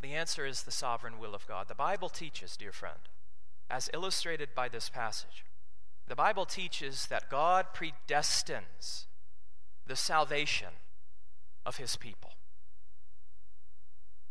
The 0.00 0.14
answer 0.14 0.46
is 0.46 0.62
the 0.62 0.70
sovereign 0.70 1.18
will 1.18 1.34
of 1.34 1.46
God. 1.46 1.68
The 1.68 1.74
Bible 1.74 2.08
teaches, 2.08 2.56
dear 2.56 2.72
friend, 2.72 2.96
as 3.68 3.90
illustrated 3.92 4.54
by 4.54 4.70
this 4.70 4.88
passage, 4.88 5.44
the 6.08 6.16
Bible 6.16 6.46
teaches 6.46 7.06
that 7.08 7.28
God 7.28 7.66
predestines 7.74 9.04
the 9.86 9.94
salvation 9.94 10.72
of 11.66 11.76
his 11.76 11.96
people. 11.96 12.30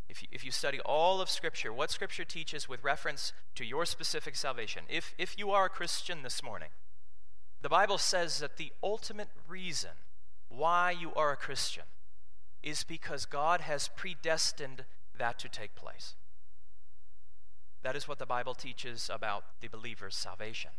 If 0.10 0.24
you, 0.24 0.28
if 0.32 0.44
you 0.44 0.50
study 0.50 0.80
all 0.80 1.22
of 1.22 1.30
Scripture, 1.30 1.72
what 1.72 1.92
Scripture 1.92 2.26
teaches 2.26 2.68
with 2.68 2.84
reference 2.84 3.32
to 3.54 3.64
your 3.64 3.86
specific 3.86 4.36
salvation, 4.36 4.86
if, 4.90 5.14
if 5.20 5.38
you 5.38 5.52
are 5.52 5.66
a 5.66 5.70
Christian 5.70 6.24
this 6.24 6.42
morning, 6.42 6.70
the 7.62 7.70
Bible 7.70 8.00
says 8.00 8.40
that 8.40 8.58
the 8.58 8.72
ultimate 8.82 9.30
reason 9.48 9.92
why 10.56 10.92
you 10.92 11.14
are 11.16 11.32
a 11.32 11.38
Christian 11.38 11.84
is 12.62 12.84
because 12.84 13.26
God 13.26 13.62
has 13.62 13.90
predestined 13.96 14.86
that 15.18 15.40
to 15.40 15.50
take 15.50 15.76
place. 15.76 16.16
That 17.84 17.96
is 17.96 18.08
what 18.08 18.20
the 18.20 18.26
Bible 18.26 18.54
teaches 18.54 19.10
about 19.12 19.44
the 19.62 19.68
believer's 19.68 20.16
salvation. 20.16 20.72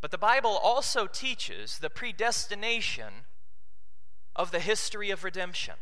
But 0.00 0.10
the 0.10 0.18
Bible 0.18 0.58
also 0.62 1.06
teaches 1.06 1.78
the 1.78 1.90
predestination 1.90 3.24
of 4.36 4.50
the 4.50 4.60
history 4.60 5.10
of 5.10 5.24
redemption. 5.24 5.74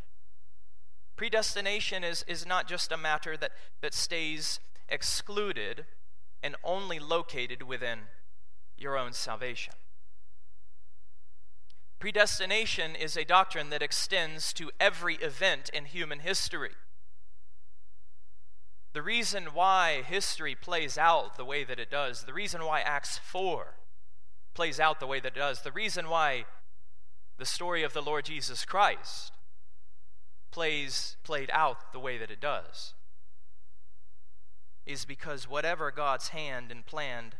Predestination 1.16 2.04
is, 2.04 2.24
is 2.26 2.46
not 2.46 2.66
just 2.66 2.90
a 2.90 2.96
matter 2.96 3.36
that, 3.36 3.52
that 3.80 3.92
stays 3.92 4.60
excluded 4.88 5.84
and 6.42 6.56
only 6.64 6.98
located 6.98 7.62
within 7.62 8.00
your 8.76 8.96
own 8.96 9.12
salvation. 9.12 9.74
Predestination 11.98 12.94
is 12.94 13.16
a 13.16 13.24
doctrine 13.24 13.70
that 13.70 13.82
extends 13.82 14.52
to 14.52 14.70
every 14.78 15.16
event 15.16 15.68
in 15.72 15.86
human 15.86 16.20
history. 16.20 16.72
The 18.92 19.02
reason 19.02 19.46
why 19.52 20.02
history 20.02 20.54
plays 20.54 20.96
out 20.96 21.36
the 21.36 21.44
way 21.44 21.64
that 21.64 21.78
it 21.78 21.90
does, 21.90 22.24
the 22.24 22.32
reason 22.32 22.64
why 22.64 22.80
Acts 22.80 23.18
4 23.18 23.74
plays 24.54 24.78
out 24.80 25.00
the 25.00 25.06
way 25.06 25.20
that 25.20 25.36
it 25.36 25.40
does, 25.40 25.62
the 25.62 25.72
reason 25.72 26.08
why 26.08 26.44
the 27.36 27.44
story 27.44 27.82
of 27.82 27.92
the 27.92 28.02
Lord 28.02 28.24
Jesus 28.24 28.64
Christ 28.64 29.32
plays 30.50 31.16
played 31.22 31.50
out 31.52 31.92
the 31.92 32.00
way 32.00 32.16
that 32.16 32.30
it 32.30 32.40
does 32.40 32.94
is 34.86 35.04
because 35.04 35.48
whatever 35.48 35.90
God's 35.90 36.28
hand 36.28 36.70
and 36.72 36.86
planned 36.86 37.36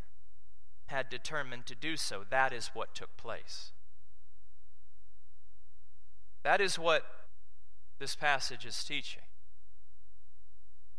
had 0.87 1.09
determined 1.09 1.65
to 1.65 1.75
do 1.75 1.97
so, 1.97 2.23
that 2.29 2.53
is 2.53 2.71
what 2.73 2.93
took 2.93 3.17
place. 3.17 3.71
That 6.43 6.61
is 6.61 6.79
what 6.79 7.03
this 7.99 8.15
passage 8.15 8.65
is 8.65 8.83
teaching. 8.83 9.23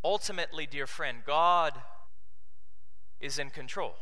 Ultimately, 0.04 0.66
dear 0.66 0.86
friend, 0.86 1.18
God 1.26 1.74
is 3.20 3.38
in 3.38 3.50
control. 3.50 3.96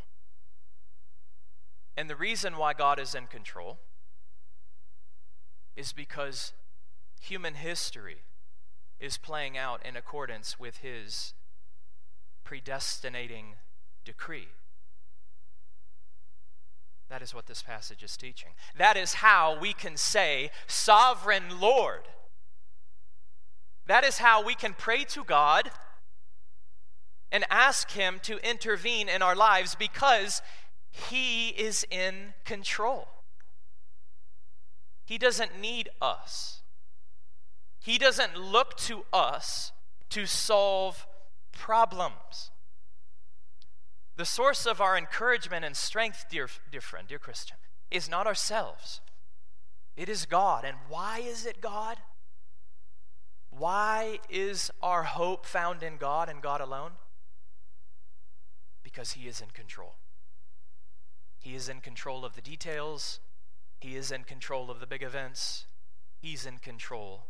And 1.96 2.08
the 2.08 2.16
reason 2.16 2.56
why 2.56 2.74
God 2.74 3.00
is 3.00 3.14
in 3.14 3.26
control 3.26 3.78
is 5.76 5.92
because 5.92 6.52
human 7.20 7.54
history 7.54 8.18
is 9.00 9.16
playing 9.16 9.56
out 9.56 9.84
in 9.84 9.96
accordance 9.96 10.58
with 10.58 10.78
his 10.78 11.34
predestinating 12.44 13.54
decree. 14.04 14.48
That 17.18 17.24
is 17.24 17.34
what 17.34 17.46
this 17.46 17.64
passage 17.64 18.04
is 18.04 18.16
teaching. 18.16 18.50
That 18.76 18.96
is 18.96 19.14
how 19.14 19.58
we 19.58 19.72
can 19.72 19.96
say, 19.96 20.52
Sovereign 20.68 21.58
Lord. 21.60 22.02
That 23.88 24.04
is 24.04 24.18
how 24.18 24.40
we 24.40 24.54
can 24.54 24.72
pray 24.72 25.02
to 25.02 25.24
God 25.24 25.72
and 27.32 27.44
ask 27.50 27.90
Him 27.90 28.20
to 28.22 28.38
intervene 28.48 29.08
in 29.08 29.20
our 29.20 29.34
lives 29.34 29.74
because 29.74 30.42
He 30.92 31.48
is 31.48 31.84
in 31.90 32.34
control. 32.44 33.08
He 35.04 35.18
doesn't 35.18 35.60
need 35.60 35.88
us, 36.00 36.60
He 37.80 37.98
doesn't 37.98 38.38
look 38.38 38.76
to 38.76 39.06
us 39.12 39.72
to 40.10 40.24
solve 40.24 41.04
problems. 41.50 42.52
The 44.18 44.26
source 44.26 44.66
of 44.66 44.80
our 44.80 44.98
encouragement 44.98 45.64
and 45.64 45.76
strength, 45.76 46.26
dear, 46.28 46.48
dear 46.72 46.80
friend, 46.80 47.06
dear 47.06 47.20
Christian, 47.20 47.56
is 47.88 48.10
not 48.10 48.26
ourselves. 48.26 49.00
It 49.96 50.08
is 50.08 50.26
God. 50.26 50.64
And 50.64 50.76
why 50.88 51.20
is 51.20 51.46
it 51.46 51.60
God? 51.60 51.98
Why 53.50 54.18
is 54.28 54.72
our 54.82 55.04
hope 55.04 55.46
found 55.46 55.84
in 55.84 55.98
God 55.98 56.28
and 56.28 56.42
God 56.42 56.60
alone? 56.60 56.90
Because 58.82 59.12
He 59.12 59.28
is 59.28 59.40
in 59.40 59.50
control. 59.50 59.94
He 61.38 61.54
is 61.54 61.68
in 61.68 61.80
control 61.80 62.24
of 62.24 62.34
the 62.34 62.42
details, 62.42 63.20
He 63.78 63.94
is 63.94 64.10
in 64.10 64.24
control 64.24 64.68
of 64.68 64.80
the 64.80 64.86
big 64.88 65.04
events, 65.04 65.66
He's 66.20 66.44
in 66.44 66.58
control 66.58 67.26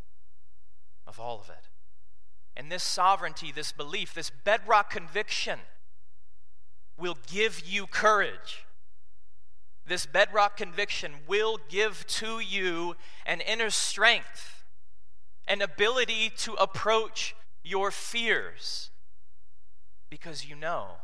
of 1.07 1.21
all 1.21 1.39
of 1.39 1.51
it. 1.51 1.69
And 2.57 2.73
this 2.73 2.83
sovereignty, 2.83 3.53
this 3.53 3.73
belief, 3.73 4.15
this 4.15 4.31
bedrock 4.31 4.89
conviction 4.89 5.59
will 6.99 7.17
give 7.31 7.63
you 7.67 7.87
courage. 7.87 8.67
This 9.87 10.05
bedrock 10.05 10.57
conviction 10.57 11.13
will 11.27 11.59
give 11.69 12.07
to 12.09 12.41
you 12.41 12.97
an 13.25 13.41
inner 13.41 13.71
strength, 13.71 14.65
an 15.47 15.63
ability 15.63 16.31
to 16.39 16.53
approach 16.55 17.35
your 17.63 17.91
fears, 17.91 18.91
because 20.11 20.45
you 20.45 20.57
know 20.57 20.97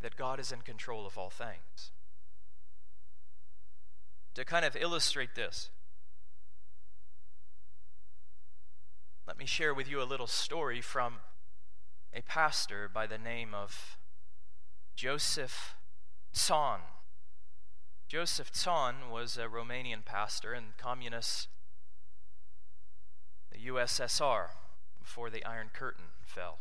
that 0.00 0.16
God 0.16 0.40
is 0.40 0.50
in 0.50 0.62
control 0.62 1.06
of 1.06 1.16
all 1.18 1.30
things. 1.30 1.92
To 4.34 4.44
kind 4.44 4.64
of 4.64 4.76
illustrate 4.76 5.34
this, 5.34 5.70
let 9.26 9.38
me 9.38 9.46
share 9.46 9.74
with 9.74 9.88
you 9.88 10.02
a 10.02 10.04
little 10.04 10.26
story 10.26 10.80
from 10.80 11.16
a 12.12 12.22
pastor 12.22 12.90
by 12.92 13.06
the 13.06 13.18
name 13.18 13.54
of 13.54 13.96
Joseph 15.00 15.76
Tson. 16.34 16.80
Joseph 18.06 18.52
Tson 18.52 19.08
was 19.10 19.38
a 19.38 19.46
Romanian 19.46 20.04
pastor 20.04 20.52
in 20.52 20.74
communist 20.76 21.48
the 23.50 23.66
USSR 23.68 24.48
before 25.00 25.30
the 25.30 25.42
Iron 25.46 25.70
Curtain 25.72 26.04
fell. 26.26 26.58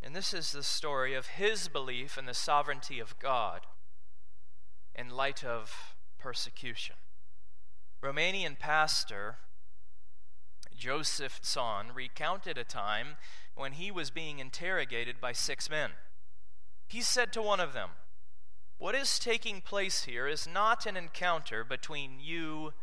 And 0.00 0.14
this 0.14 0.32
is 0.32 0.52
the 0.52 0.62
story 0.62 1.14
of 1.14 1.26
his 1.26 1.66
belief 1.66 2.16
in 2.16 2.26
the 2.26 2.32
sovereignty 2.32 3.00
of 3.00 3.18
God 3.18 3.62
in 4.94 5.10
light 5.10 5.42
of 5.42 5.96
persecution. 6.16 6.94
Romanian 8.00 8.56
pastor 8.56 9.38
Joseph 10.78 11.42
Tson 11.42 11.92
recounted 11.92 12.56
a 12.56 12.62
time 12.62 13.16
when 13.56 13.72
he 13.72 13.90
was 13.90 14.10
being 14.10 14.38
interrogated 14.38 15.20
by 15.20 15.32
six 15.32 15.68
men. 15.68 15.90
He 16.92 17.00
said 17.00 17.32
to 17.32 17.40
one 17.40 17.58
of 17.58 17.72
them, 17.72 17.88
What 18.76 18.94
is 18.94 19.18
taking 19.18 19.62
place 19.62 20.04
here 20.04 20.28
is 20.28 20.46
not 20.46 20.84
an 20.84 20.94
encounter 20.94 21.64
between 21.64 22.20
you 22.20 22.74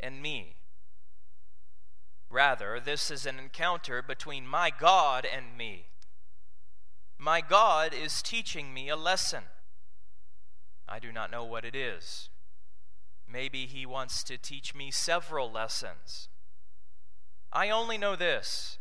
and 0.00 0.22
me. 0.22 0.54
Rather, 2.30 2.80
this 2.80 3.10
is 3.10 3.26
an 3.26 3.38
encounter 3.38 4.00
between 4.00 4.46
my 4.46 4.70
God 4.70 5.26
and 5.26 5.58
me. 5.58 5.88
My 7.18 7.42
God 7.42 7.92
is 7.92 8.22
teaching 8.22 8.72
me 8.72 8.88
a 8.88 8.96
lesson. 8.96 9.42
I 10.88 10.98
do 10.98 11.12
not 11.12 11.30
know 11.30 11.44
what 11.44 11.66
it 11.66 11.76
is. 11.76 12.30
Maybe 13.30 13.66
He 13.66 13.84
wants 13.84 14.24
to 14.24 14.38
teach 14.38 14.74
me 14.74 14.90
several 14.90 15.52
lessons. 15.52 16.30
I 17.52 17.68
only 17.68 17.98
know 17.98 18.16
this 18.16 18.78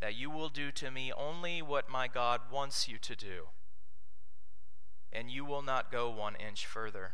that 0.00 0.14
you 0.14 0.30
will 0.30 0.48
do 0.48 0.70
to 0.72 0.90
me 0.90 1.12
only 1.16 1.62
what 1.62 1.88
my 1.88 2.08
God 2.08 2.42
wants 2.52 2.88
you 2.88 2.98
to 2.98 3.16
do, 3.16 3.48
and 5.12 5.30
you 5.30 5.44
will 5.44 5.62
not 5.62 5.90
go 5.90 6.10
one 6.10 6.36
inch 6.36 6.66
further, 6.66 7.12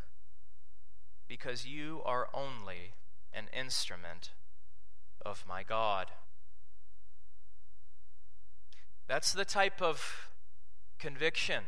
because 1.27 1.65
you 1.65 2.01
are 2.05 2.27
only 2.33 2.93
an 3.33 3.45
instrument 3.57 4.31
of 5.25 5.45
my 5.47 5.63
God. 5.63 6.07
That's 9.07 9.33
the 9.33 9.45
type 9.45 9.81
of 9.81 10.29
conviction 10.99 11.63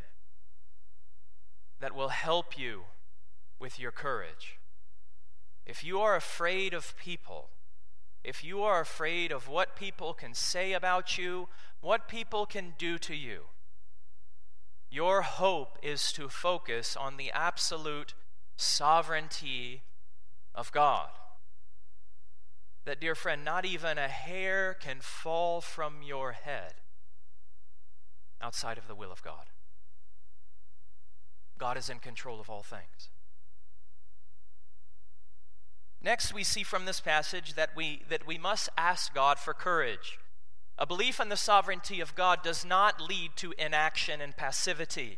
that 1.80 1.96
will 1.96 2.10
help 2.10 2.58
you 2.58 2.84
with 3.60 3.80
your 3.80 3.92
courage. 3.92 4.60
If 5.66 5.84
you 5.84 6.00
are 6.00 6.16
afraid 6.16 6.74
of 6.74 6.96
people, 6.98 7.50
if 8.26 8.44
you 8.44 8.64
are 8.64 8.82
afraid 8.82 9.32
of 9.32 9.48
what 9.48 9.76
people 9.76 10.14
can 10.14 10.34
say 10.34 10.74
about 10.74 11.18
you, 11.18 11.48
what 11.80 12.08
people 12.08 12.46
can 12.46 12.74
do 12.78 12.98
to 12.98 13.16
you, 13.16 13.44
your 14.90 15.22
hope 15.22 15.78
is 15.84 16.12
to 16.14 16.28
focus 16.28 16.98
on 16.98 17.18
the 17.18 17.32
absolute 17.32 18.14
sovereignty 18.56 19.84
of 20.56 20.72
God. 20.72 21.10
That, 22.86 23.00
dear 23.00 23.16
friend, 23.16 23.46
not 23.46 23.66
even 23.66 23.98
a 23.98 24.08
hair 24.08 24.74
can 24.74 24.98
fall 25.02 25.62
from 25.62 26.02
your 26.04 26.32
head 26.32 26.76
outside 28.42 28.78
of 28.78 28.88
the 28.88 28.96
will 28.96 29.12
of 29.12 29.22
God. 29.22 29.46
God 31.58 31.78
is 31.78 31.90
in 31.90 32.00
control 32.00 32.40
of 32.40 32.50
all 32.50 32.64
things. 32.64 33.10
Next, 36.06 36.36
we 36.36 36.44
see 36.44 36.62
from 36.62 36.86
this 36.86 37.00
passage 37.00 37.56
that 37.56 37.76
we, 37.76 38.04
that 38.10 38.28
we 38.28 38.38
must 38.38 38.70
ask 38.78 39.12
God 39.12 39.40
for 39.40 39.56
courage. 39.56 40.20
A 40.78 40.86
belief 40.86 41.20
in 41.20 41.30
the 41.30 41.36
sovereignty 41.36 42.00
of 42.00 42.14
God 42.14 42.44
does 42.44 42.64
not 42.64 43.02
lead 43.02 43.32
to 43.38 43.56
inaction 43.58 44.22
and 44.22 44.38
passivity. 44.38 45.18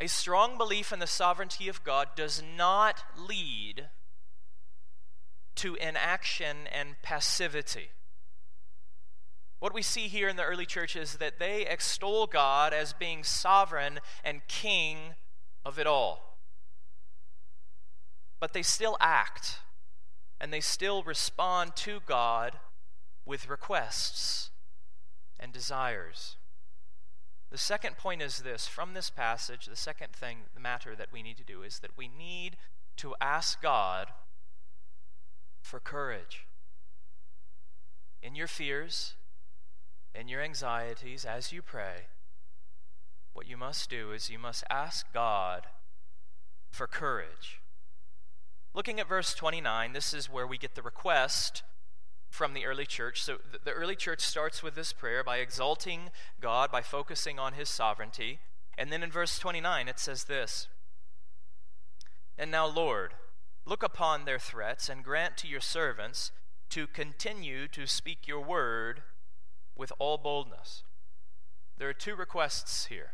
A 0.00 0.06
strong 0.06 0.56
belief 0.56 0.90
in 0.90 1.00
the 1.00 1.06
sovereignty 1.06 1.68
of 1.68 1.84
God 1.84 2.08
does 2.16 2.42
not 2.56 3.04
lead 3.14 3.88
to 5.56 5.74
inaction 5.74 6.66
and 6.72 6.96
passivity. 7.02 7.90
What 9.58 9.74
we 9.74 9.82
see 9.82 10.08
here 10.08 10.30
in 10.30 10.36
the 10.36 10.44
early 10.44 10.66
church 10.66 10.96
is 10.96 11.16
that 11.18 11.38
they 11.38 11.66
extol 11.66 12.26
God 12.26 12.72
as 12.72 12.94
being 12.94 13.22
sovereign 13.22 14.00
and 14.24 14.40
king 14.48 15.14
of 15.62 15.78
it 15.78 15.86
all 15.86 16.33
but 18.44 18.52
they 18.52 18.62
still 18.62 18.98
act 19.00 19.60
and 20.38 20.52
they 20.52 20.60
still 20.60 21.02
respond 21.02 21.74
to 21.74 22.00
God 22.04 22.58
with 23.24 23.48
requests 23.48 24.50
and 25.40 25.50
desires. 25.50 26.36
The 27.50 27.56
second 27.56 27.96
point 27.96 28.20
is 28.20 28.40
this 28.40 28.66
from 28.66 28.92
this 28.92 29.08
passage, 29.08 29.64
the 29.64 29.76
second 29.76 30.12
thing, 30.12 30.40
the 30.52 30.60
matter 30.60 30.94
that 30.94 31.10
we 31.10 31.22
need 31.22 31.38
to 31.38 31.42
do 31.42 31.62
is 31.62 31.78
that 31.78 31.96
we 31.96 32.06
need 32.06 32.58
to 32.98 33.14
ask 33.18 33.62
God 33.62 34.08
for 35.62 35.80
courage. 35.80 36.44
In 38.22 38.34
your 38.34 38.46
fears, 38.46 39.14
in 40.14 40.28
your 40.28 40.42
anxieties, 40.42 41.24
as 41.24 41.50
you 41.50 41.62
pray, 41.62 42.08
what 43.32 43.48
you 43.48 43.56
must 43.56 43.88
do 43.88 44.12
is 44.12 44.28
you 44.28 44.38
must 44.38 44.64
ask 44.68 45.10
God 45.14 45.62
for 46.68 46.86
courage. 46.86 47.62
Looking 48.74 48.98
at 48.98 49.08
verse 49.08 49.34
29, 49.34 49.92
this 49.92 50.12
is 50.12 50.28
where 50.28 50.46
we 50.46 50.58
get 50.58 50.74
the 50.74 50.82
request 50.82 51.62
from 52.28 52.52
the 52.52 52.66
early 52.66 52.86
church. 52.86 53.22
So 53.22 53.36
the 53.64 53.70
early 53.70 53.94
church 53.94 54.20
starts 54.20 54.62
with 54.62 54.74
this 54.74 54.92
prayer 54.92 55.22
by 55.22 55.36
exalting 55.36 56.10
God, 56.40 56.72
by 56.72 56.82
focusing 56.82 57.38
on 57.38 57.52
his 57.52 57.68
sovereignty. 57.68 58.40
And 58.76 58.90
then 58.90 59.04
in 59.04 59.12
verse 59.12 59.38
29, 59.38 59.86
it 59.86 60.00
says 60.00 60.24
this 60.24 60.66
And 62.36 62.50
now, 62.50 62.66
Lord, 62.66 63.14
look 63.64 63.84
upon 63.84 64.24
their 64.24 64.40
threats 64.40 64.88
and 64.88 65.04
grant 65.04 65.36
to 65.38 65.48
your 65.48 65.60
servants 65.60 66.32
to 66.70 66.88
continue 66.88 67.68
to 67.68 67.86
speak 67.86 68.26
your 68.26 68.40
word 68.40 69.04
with 69.76 69.92
all 70.00 70.18
boldness. 70.18 70.82
There 71.78 71.88
are 71.88 71.94
two 71.94 72.16
requests 72.16 72.86
here. 72.86 73.12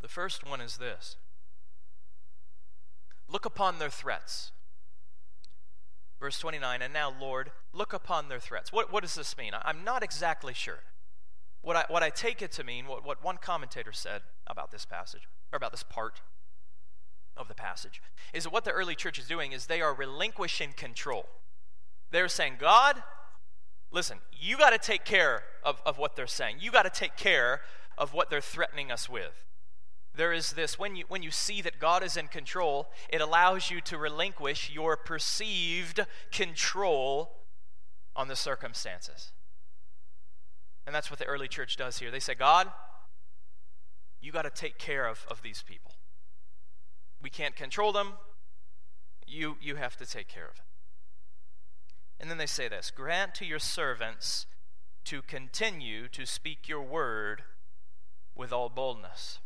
The 0.00 0.08
first 0.08 0.48
one 0.48 0.60
is 0.60 0.76
this 0.76 1.16
Look 3.28 3.44
upon 3.44 3.78
their 3.78 3.90
threats. 3.90 4.52
Verse 6.20 6.38
29, 6.38 6.82
and 6.82 6.92
now, 6.92 7.14
Lord, 7.20 7.52
look 7.72 7.92
upon 7.92 8.28
their 8.28 8.40
threats. 8.40 8.72
What, 8.72 8.92
what 8.92 9.02
does 9.02 9.14
this 9.14 9.36
mean? 9.36 9.52
I'm 9.62 9.84
not 9.84 10.02
exactly 10.02 10.52
sure. 10.52 10.80
what 11.62 11.76
I, 11.76 11.84
what 11.88 12.02
I 12.02 12.10
take 12.10 12.42
it 12.42 12.50
to 12.52 12.64
mean, 12.64 12.86
what, 12.86 13.04
what 13.06 13.22
one 13.22 13.36
commentator 13.36 13.92
said 13.92 14.22
about 14.46 14.72
this 14.72 14.84
passage, 14.84 15.28
or 15.52 15.56
about 15.56 15.70
this 15.70 15.84
part 15.84 16.20
of 17.36 17.46
the 17.46 17.54
passage, 17.54 18.02
is 18.32 18.44
that 18.44 18.52
what 18.52 18.64
the 18.64 18.72
early 18.72 18.96
church 18.96 19.18
is 19.18 19.28
doing 19.28 19.52
is 19.52 19.66
they 19.66 19.80
are 19.80 19.94
relinquishing 19.94 20.72
control. 20.76 21.26
They're 22.10 22.28
saying, 22.28 22.56
God, 22.58 23.02
listen, 23.92 24.18
you 24.32 24.58
got 24.58 24.70
to 24.70 24.78
take 24.78 25.04
care 25.04 25.42
of, 25.62 25.80
of 25.86 25.98
what 25.98 26.16
they're 26.16 26.26
saying. 26.26 26.56
You 26.60 26.72
got 26.72 26.82
to 26.82 26.90
take 26.90 27.16
care 27.16 27.60
of 27.96 28.12
what 28.12 28.28
they're 28.28 28.40
threatening 28.40 28.90
us 28.90 29.08
with. 29.08 29.44
There 30.18 30.32
is 30.32 30.50
this 30.50 30.80
when 30.80 30.96
you, 30.96 31.04
when 31.06 31.22
you 31.22 31.30
see 31.30 31.62
that 31.62 31.78
God 31.78 32.02
is 32.02 32.16
in 32.16 32.26
control, 32.26 32.88
it 33.08 33.20
allows 33.20 33.70
you 33.70 33.80
to 33.82 33.96
relinquish 33.96 34.68
your 34.68 34.96
perceived 34.96 36.00
control 36.32 37.36
on 38.16 38.26
the 38.26 38.34
circumstances. 38.34 39.30
And 40.84 40.92
that's 40.92 41.08
what 41.08 41.20
the 41.20 41.24
early 41.26 41.46
church 41.46 41.76
does 41.76 42.00
here. 42.00 42.10
They 42.10 42.18
say, 42.18 42.34
God, 42.34 42.66
you 44.20 44.32
got 44.32 44.42
to 44.42 44.50
take 44.50 44.76
care 44.76 45.06
of, 45.06 45.24
of 45.30 45.42
these 45.42 45.62
people. 45.62 45.92
We 47.22 47.30
can't 47.30 47.54
control 47.54 47.92
them. 47.92 48.14
You, 49.24 49.56
you 49.62 49.76
have 49.76 49.96
to 49.98 50.06
take 50.06 50.26
care 50.26 50.46
of 50.46 50.56
it. 50.56 50.62
And 52.18 52.28
then 52.28 52.38
they 52.38 52.46
say 52.46 52.66
this 52.66 52.90
Grant 52.90 53.36
to 53.36 53.44
your 53.44 53.60
servants 53.60 54.46
to 55.04 55.22
continue 55.22 56.08
to 56.08 56.26
speak 56.26 56.68
your 56.68 56.82
word 56.82 57.44
with 58.34 58.52
all 58.52 58.68
boldness. 58.68 59.38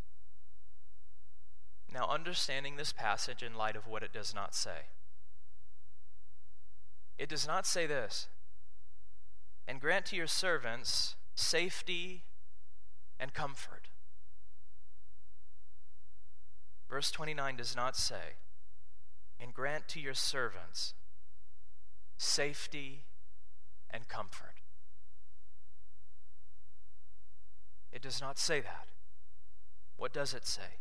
Now, 1.93 2.09
understanding 2.09 2.77
this 2.77 2.93
passage 2.93 3.43
in 3.43 3.55
light 3.55 3.77
of 3.77 3.87
what 3.87 4.03
it 4.03 4.13
does 4.13 4.35
not 4.35 4.55
say, 4.55 4.87
it 7.19 7.29
does 7.29 7.47
not 7.47 7.67
say 7.67 7.87
this. 7.87 8.29
And 9.69 9.81
grant 9.81 10.07
to 10.07 10.17
your 10.17 10.27
servants 10.27 11.17
safety 11.35 12.25
and 13.21 13.33
comfort. 13.33 13.89
Verse 16.89 17.11
29 17.11 17.57
does 17.57 17.77
not 17.77 17.97
say, 17.97 18.37
and 19.41 19.55
grant 19.55 19.89
to 19.89 20.01
your 20.01 20.15
servants 20.15 20.95
safety 22.17 23.05
and 23.91 24.09
comfort. 24.09 24.57
It 27.93 28.03
does 28.03 28.21
not 28.21 28.39
say 28.39 28.61
that. 28.61 28.89
What 29.97 30.13
does 30.13 30.35
it 30.35 30.47
say? 30.47 30.79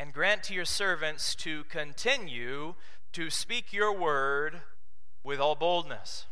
And 0.00 0.14
grant 0.14 0.42
to 0.44 0.54
your 0.54 0.64
servants 0.64 1.34
to 1.34 1.64
continue 1.64 2.74
to 3.12 3.28
speak 3.28 3.70
your 3.70 3.92
word 3.92 4.62
with 5.22 5.38
all 5.38 5.54
boldness. 5.54 6.24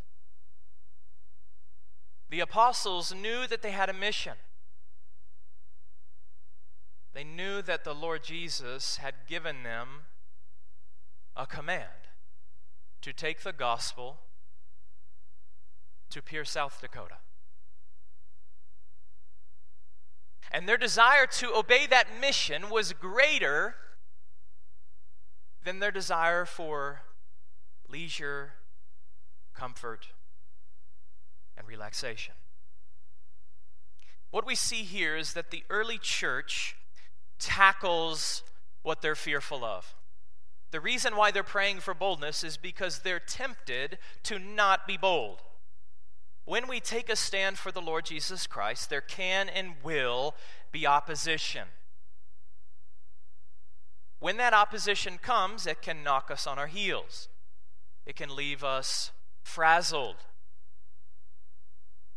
The 2.31 2.41
apostles 2.41 3.15
knew 3.15 3.47
that 3.47 3.61
they 3.61 3.73
had 3.73 3.91
a 3.91 3.93
mission. 3.93 4.39
They 7.13 7.25
knew 7.25 7.61
that 7.61 7.85
the 7.85 7.95
Lord 7.95 8.25
Jesus 8.25 8.97
had 8.97 9.15
given 9.29 9.63
them 9.65 10.07
a 11.37 11.47
command 11.47 12.09
to 13.03 13.13
take 13.13 13.43
the 13.43 13.53
gospel 13.53 14.17
to 16.09 16.23
Pierre, 16.23 16.47
South 16.47 16.81
Dakota. 16.81 17.17
And 20.51 20.69
their 20.69 20.77
desire 20.77 21.27
to 21.27 21.55
obey 21.55 21.87
that 21.87 22.21
mission 22.21 22.71
was 22.71 22.93
greater 22.93 23.75
than 25.65 25.79
their 25.79 25.91
desire 25.91 26.45
for 26.45 27.03
leisure, 27.89 28.53
comfort, 29.55 30.09
and 31.57 31.67
relaxation. 31.69 32.35
What 34.31 34.47
we 34.47 34.55
see 34.55 34.83
here 34.83 35.17
is 35.17 35.33
that 35.35 35.51
the 35.51 35.65
early 35.71 35.99
church 35.99 36.77
tackles 37.39 38.43
what 38.83 39.03
they're 39.03 39.15
fearful 39.15 39.65
of. 39.65 39.95
The 40.71 40.81
reason 40.81 41.17
why 41.17 41.31
they're 41.31 41.43
praying 41.43 41.81
for 41.81 41.95
boldness 41.95 42.45
is 42.45 42.57
because 42.57 43.01
they're 43.01 43.21
tempted 43.21 43.99
to 44.25 44.39
not 44.39 44.87
be 44.87 44.97
bold. 44.97 45.43
When 46.49 46.67
we 46.67 46.81
take 46.81 47.11
a 47.11 47.15
stand 47.15 47.59
for 47.59 47.71
the 47.71 47.83
Lord 47.83 48.07
Jesus 48.07 48.47
Christ, 48.47 48.89
there 48.89 49.03
can 49.03 49.51
and 49.51 49.75
will 49.83 50.35
be 50.73 50.87
opposition. 50.87 51.69
When 54.19 54.39
that 54.39 54.55
opposition 54.55 55.19
comes, 55.19 55.67
it 55.67 55.83
can 55.83 56.03
knock 56.03 56.31
us 56.31 56.47
on 56.47 56.59
our 56.59 56.67
heels. 56.67 57.29
It 58.07 58.17
can 58.17 58.35
leave 58.35 58.65
us 58.65 59.11
frazzled. 59.43 60.25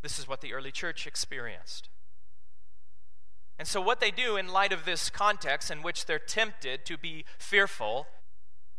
This 0.02 0.18
is 0.18 0.30
what 0.30 0.40
the 0.40 0.54
early 0.54 0.72
church 0.72 1.06
experienced. 1.06 1.90
And 3.60 3.68
so, 3.68 3.82
what 3.82 4.00
they 4.00 4.12
do 4.12 4.38
in 4.38 4.48
light 4.48 4.72
of 4.72 4.86
this 4.86 5.10
context 5.10 5.70
in 5.70 5.82
which 5.82 6.06
they're 6.06 6.18
tempted 6.18 6.86
to 6.86 6.98
be 6.98 7.26
fearful 7.38 8.08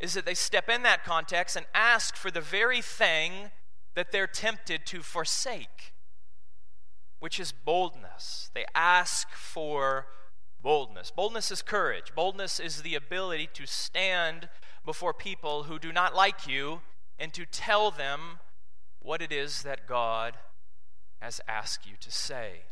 is 0.00 0.14
that 0.14 0.24
they 0.24 0.32
step 0.32 0.70
in 0.70 0.82
that 0.84 1.04
context 1.04 1.56
and 1.56 1.66
ask 1.74 2.16
for 2.16 2.30
the 2.30 2.40
very 2.40 2.80
thing 2.80 3.50
that 3.94 4.12
they're 4.12 4.26
tempted 4.26 4.86
to 4.86 5.02
forsake, 5.02 5.92
which 7.20 7.38
is 7.38 7.52
boldness. 7.52 8.50
They 8.54 8.64
ask 8.74 9.30
for 9.30 10.06
boldness. 10.62 11.10
Boldness 11.10 11.50
is 11.50 11.62
courage, 11.62 12.14
boldness 12.14 12.60
is 12.60 12.82
the 12.82 12.94
ability 12.94 13.48
to 13.54 13.66
stand 13.66 14.48
before 14.84 15.12
people 15.12 15.64
who 15.64 15.78
do 15.78 15.92
not 15.92 16.14
like 16.14 16.46
you 16.46 16.80
and 17.18 17.32
to 17.32 17.44
tell 17.44 17.90
them 17.90 18.38
what 19.00 19.20
it 19.20 19.32
is 19.32 19.62
that 19.62 19.86
God 19.86 20.34
has 21.20 21.40
asked 21.46 21.86
you 21.86 21.94
to 22.00 22.10
say. 22.10 22.62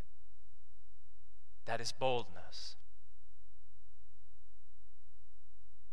That 1.65 1.79
is 1.79 1.91
boldness. 1.91 2.75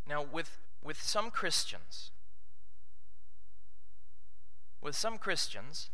Now, 0.08 0.22
with, 0.24 0.58
with 0.82 1.02
some 1.02 1.30
Christians, 1.30 2.10
with 4.80 4.94
some 4.94 5.18
Christians, 5.18 5.90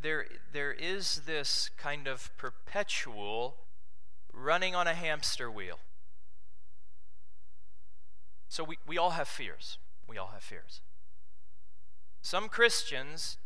there, 0.00 0.26
there 0.52 0.72
is 0.72 1.22
this 1.26 1.70
kind 1.76 2.06
of 2.06 2.30
perpetual 2.36 3.56
running 4.32 4.74
on 4.74 4.86
a 4.86 4.94
hamster 4.94 5.50
wheel. 5.50 5.78
So 8.48 8.64
we, 8.64 8.78
we 8.86 8.98
all 8.98 9.10
have 9.10 9.28
fears. 9.28 9.78
We 10.08 10.18
all 10.18 10.30
have 10.32 10.42
fears. 10.42 10.80
Some 12.22 12.48
Christians 12.48 13.38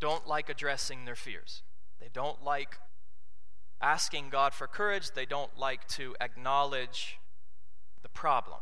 don't 0.00 0.26
like 0.26 0.48
addressing 0.48 1.04
their 1.04 1.14
fears. 1.14 1.62
They 2.00 2.08
don't 2.12 2.42
like 2.42 2.78
asking 3.80 4.30
God 4.30 4.54
for 4.54 4.66
courage. 4.66 5.12
They 5.12 5.26
don't 5.26 5.56
like 5.58 5.86
to 5.88 6.16
acknowledge 6.20 7.18
the 8.02 8.08
problem. 8.08 8.60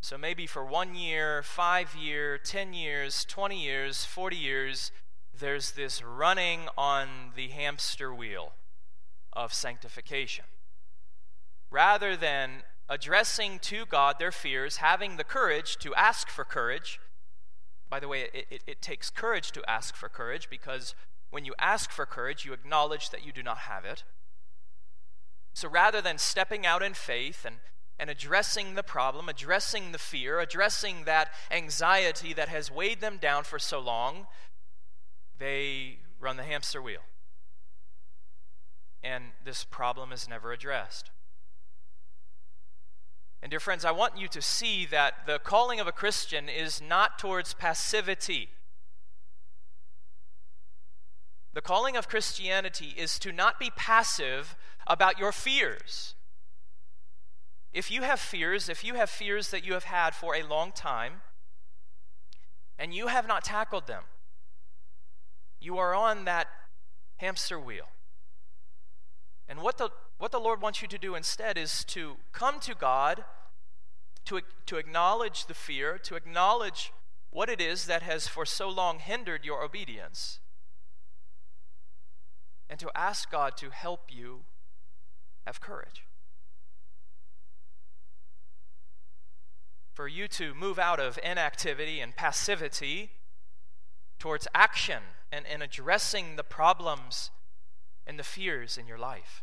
So 0.00 0.16
maybe 0.16 0.46
for 0.46 0.64
one 0.64 0.94
year, 0.94 1.42
five 1.42 1.94
year, 1.94 2.38
10 2.38 2.74
years, 2.74 3.24
20 3.24 3.60
years, 3.60 4.04
40 4.04 4.36
years, 4.36 4.92
there's 5.38 5.72
this 5.72 6.02
running 6.02 6.68
on 6.78 7.32
the 7.34 7.48
hamster 7.48 8.14
wheel 8.14 8.52
of 9.32 9.52
sanctification. 9.52 10.44
Rather 11.70 12.16
than 12.16 12.62
addressing 12.88 13.58
to 13.58 13.84
God 13.86 14.16
their 14.18 14.32
fears, 14.32 14.76
having 14.76 15.16
the 15.16 15.24
courage 15.24 15.76
to 15.78 15.94
ask 15.94 16.28
for 16.28 16.44
courage. 16.44 17.00
By 17.90 18.00
the 18.00 18.08
way, 18.08 18.28
it, 18.32 18.46
it, 18.50 18.62
it 18.66 18.82
takes 18.82 19.10
courage 19.10 19.50
to 19.52 19.68
ask 19.68 19.94
for 19.94 20.08
courage 20.08 20.48
because 20.48 20.94
when 21.30 21.44
you 21.44 21.54
ask 21.58 21.90
for 21.90 22.06
courage, 22.06 22.44
you 22.44 22.52
acknowledge 22.52 23.10
that 23.10 23.26
you 23.26 23.32
do 23.32 23.42
not 23.42 23.58
have 23.58 23.84
it. 23.84 24.04
So 25.52 25.68
rather 25.68 26.00
than 26.00 26.18
stepping 26.18 26.64
out 26.64 26.82
in 26.82 26.94
faith 26.94 27.44
and, 27.44 27.56
and 27.98 28.10
addressing 28.10 28.74
the 28.74 28.82
problem, 28.82 29.28
addressing 29.28 29.92
the 29.92 29.98
fear, 29.98 30.40
addressing 30.40 31.04
that 31.04 31.30
anxiety 31.50 32.32
that 32.34 32.48
has 32.48 32.70
weighed 32.70 33.00
them 33.00 33.16
down 33.16 33.44
for 33.44 33.58
so 33.58 33.78
long, 33.80 34.26
they 35.38 35.98
run 36.20 36.36
the 36.36 36.42
hamster 36.42 36.82
wheel. 36.82 37.02
And 39.02 39.24
this 39.44 39.64
problem 39.64 40.12
is 40.12 40.28
never 40.28 40.52
addressed. 40.52 41.10
And, 43.42 43.50
dear 43.50 43.60
friends, 43.60 43.84
I 43.84 43.92
want 43.92 44.18
you 44.18 44.26
to 44.28 44.42
see 44.42 44.86
that 44.86 45.26
the 45.26 45.38
calling 45.38 45.78
of 45.78 45.86
a 45.86 45.92
Christian 45.92 46.48
is 46.48 46.82
not 46.82 47.18
towards 47.18 47.54
passivity. 47.54 48.48
The 51.54 51.60
calling 51.60 51.96
of 51.96 52.08
Christianity 52.08 52.94
is 52.96 53.18
to 53.20 53.32
not 53.32 53.60
be 53.60 53.70
passive 53.76 54.56
about 54.86 55.18
your 55.18 55.32
fears. 55.32 56.15
If 57.76 57.90
you 57.90 58.00
have 58.00 58.20
fears, 58.20 58.70
if 58.70 58.82
you 58.82 58.94
have 58.94 59.10
fears 59.10 59.50
that 59.50 59.62
you 59.62 59.74
have 59.74 59.84
had 59.84 60.14
for 60.14 60.34
a 60.34 60.42
long 60.42 60.72
time, 60.72 61.20
and 62.78 62.94
you 62.94 63.08
have 63.08 63.28
not 63.28 63.44
tackled 63.44 63.86
them, 63.86 64.04
you 65.60 65.76
are 65.76 65.94
on 65.94 66.24
that 66.24 66.46
hamster 67.18 67.60
wheel. 67.60 67.88
And 69.46 69.60
what 69.60 69.76
the, 69.76 69.90
what 70.16 70.32
the 70.32 70.40
Lord 70.40 70.62
wants 70.62 70.80
you 70.80 70.88
to 70.88 70.96
do 70.96 71.14
instead 71.14 71.58
is 71.58 71.84
to 71.88 72.16
come 72.32 72.60
to 72.60 72.74
God, 72.74 73.26
to, 74.24 74.40
to 74.64 74.76
acknowledge 74.78 75.44
the 75.44 75.52
fear, 75.52 75.98
to 75.98 76.14
acknowledge 76.14 76.94
what 77.30 77.50
it 77.50 77.60
is 77.60 77.84
that 77.84 78.00
has 78.00 78.26
for 78.26 78.46
so 78.46 78.70
long 78.70 79.00
hindered 79.00 79.44
your 79.44 79.62
obedience 79.62 80.38
and 82.70 82.80
to 82.80 82.90
ask 82.94 83.30
God 83.30 83.54
to 83.58 83.68
help 83.68 84.04
you 84.08 84.44
have 85.46 85.60
courage. 85.60 86.05
For 89.96 90.06
you 90.06 90.28
to 90.28 90.54
move 90.54 90.78
out 90.78 91.00
of 91.00 91.18
inactivity 91.24 92.00
and 92.00 92.14
passivity 92.14 93.12
towards 94.18 94.46
action 94.54 95.02
and, 95.32 95.46
and 95.46 95.62
addressing 95.62 96.36
the 96.36 96.44
problems 96.44 97.30
and 98.06 98.18
the 98.18 98.22
fears 98.22 98.76
in 98.76 98.86
your 98.86 98.98
life. 98.98 99.42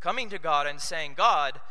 Coming 0.00 0.28
to 0.28 0.38
God 0.38 0.66
and 0.66 0.82
saying, 0.82 1.14
God, 1.16 1.62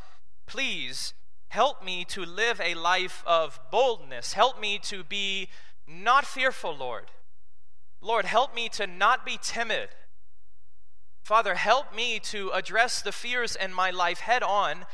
please 0.47 1.13
help 1.49 1.85
me 1.85 2.03
to 2.05 2.23
live 2.23 2.59
a 2.59 2.73
life 2.73 3.23
of 3.27 3.59
boldness. 3.69 4.33
Help 4.33 4.59
me 4.59 4.79
to 4.79 5.03
be 5.03 5.49
not 5.87 6.25
fearful, 6.25 6.75
Lord. 6.75 7.11
Lord, 8.01 8.25
help 8.25 8.55
me 8.55 8.69
to 8.69 8.87
not 8.87 9.23
be 9.23 9.37
timid. 9.39 9.89
Father, 11.21 11.53
help 11.53 11.95
me 11.95 12.17
to 12.19 12.49
address 12.49 13.03
the 13.03 13.11
fears 13.11 13.55
in 13.55 13.71
my 13.71 13.91
life 13.91 14.21
head 14.21 14.41
on. 14.41 14.85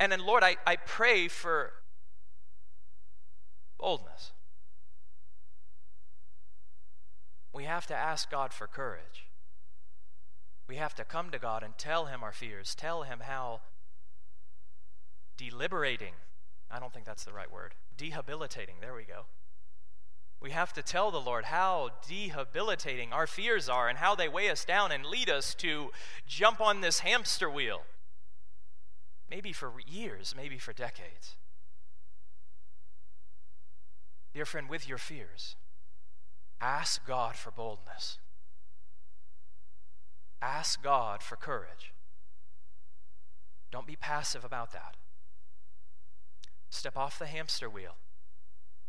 And 0.00 0.12
then, 0.12 0.24
Lord, 0.24 0.44
I, 0.44 0.56
I 0.66 0.76
pray 0.76 1.28
for 1.28 1.72
boldness. 3.78 4.32
We 7.52 7.64
have 7.64 7.86
to 7.86 7.94
ask 7.94 8.30
God 8.30 8.52
for 8.52 8.66
courage. 8.66 9.26
We 10.68 10.76
have 10.76 10.94
to 10.96 11.04
come 11.04 11.30
to 11.30 11.38
God 11.38 11.62
and 11.62 11.76
tell 11.78 12.06
Him 12.06 12.22
our 12.22 12.32
fears, 12.32 12.74
tell 12.74 13.02
Him 13.02 13.20
how 13.22 13.60
deliberating, 15.36 16.12
I 16.70 16.78
don't 16.78 16.92
think 16.92 17.06
that's 17.06 17.24
the 17.24 17.32
right 17.32 17.50
word, 17.50 17.74
debilitating, 17.96 18.76
there 18.80 18.94
we 18.94 19.04
go. 19.04 19.24
We 20.40 20.50
have 20.50 20.72
to 20.74 20.82
tell 20.82 21.10
the 21.10 21.20
Lord 21.20 21.46
how 21.46 21.90
debilitating 22.06 23.12
our 23.12 23.26
fears 23.26 23.68
are 23.68 23.88
and 23.88 23.98
how 23.98 24.14
they 24.14 24.28
weigh 24.28 24.50
us 24.50 24.64
down 24.64 24.92
and 24.92 25.04
lead 25.04 25.28
us 25.28 25.54
to 25.56 25.90
jump 26.28 26.60
on 26.60 26.80
this 26.80 27.00
hamster 27.00 27.50
wheel. 27.50 27.82
Maybe 29.30 29.52
for 29.52 29.72
years, 29.86 30.34
maybe 30.36 30.58
for 30.58 30.72
decades. 30.72 31.36
Dear 34.32 34.44
friend, 34.44 34.68
with 34.68 34.88
your 34.88 34.98
fears, 34.98 35.56
ask 36.60 37.06
God 37.06 37.36
for 37.36 37.50
boldness. 37.50 38.18
Ask 40.40 40.82
God 40.82 41.22
for 41.22 41.36
courage. 41.36 41.92
Don't 43.70 43.86
be 43.86 43.96
passive 43.96 44.44
about 44.44 44.72
that. 44.72 44.96
Step 46.70 46.96
off 46.96 47.18
the 47.18 47.26
hamster 47.26 47.68
wheel 47.68 47.96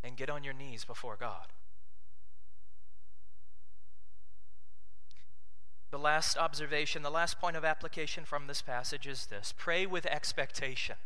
and 0.02 0.16
get 0.16 0.30
on 0.30 0.44
your 0.44 0.54
knees 0.54 0.84
before 0.84 1.16
God. 1.18 1.48
The 5.90 5.98
last 5.98 6.38
observation, 6.38 7.02
the 7.02 7.10
last 7.10 7.40
point 7.40 7.56
of 7.56 7.64
application 7.64 8.24
from 8.24 8.46
this 8.46 8.62
passage 8.62 9.08
is 9.08 9.26
this 9.26 9.52
pray 9.56 9.86
with 9.86 10.06
expectation. 10.06 10.96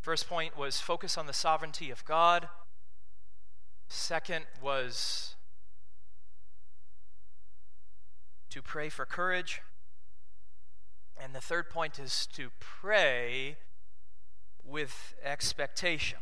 First 0.00 0.28
point 0.28 0.56
was 0.56 0.80
focus 0.80 1.18
on 1.18 1.26
the 1.26 1.34
sovereignty 1.34 1.90
of 1.90 2.04
God. 2.06 2.48
Second 3.88 4.46
was 4.62 5.34
to 8.48 8.62
pray 8.62 8.88
for 8.88 9.04
courage. 9.04 9.60
And 11.20 11.34
the 11.34 11.40
third 11.40 11.68
point 11.68 11.98
is 11.98 12.26
to 12.34 12.48
pray 12.60 13.56
with 14.64 15.14
expectation. 15.22 16.18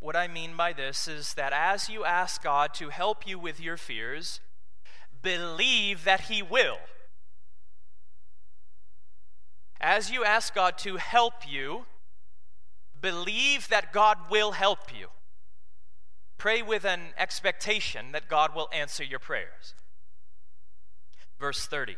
What 0.00 0.16
I 0.16 0.28
mean 0.28 0.56
by 0.56 0.72
this 0.72 1.08
is 1.08 1.34
that 1.34 1.52
as 1.52 1.90
you 1.90 2.04
ask 2.04 2.42
God 2.42 2.72
to 2.74 2.88
help 2.88 3.26
you 3.26 3.38
with 3.38 3.60
your 3.60 3.76
fears, 3.76 4.40
believe 5.22 6.04
that 6.04 6.22
He 6.22 6.42
will. 6.42 6.78
As 9.80 10.10
you 10.10 10.24
ask 10.24 10.54
God 10.54 10.76
to 10.78 10.96
help 10.96 11.48
you, 11.48 11.86
believe 13.00 13.68
that 13.68 13.92
God 13.92 14.18
will 14.30 14.52
help 14.52 14.96
you. 14.96 15.08
Pray 16.36 16.62
with 16.62 16.84
an 16.84 17.00
expectation 17.16 18.12
that 18.12 18.28
God 18.28 18.54
will 18.54 18.68
answer 18.72 19.04
your 19.04 19.18
prayers. 19.18 19.74
Verse 21.38 21.66
30 21.66 21.96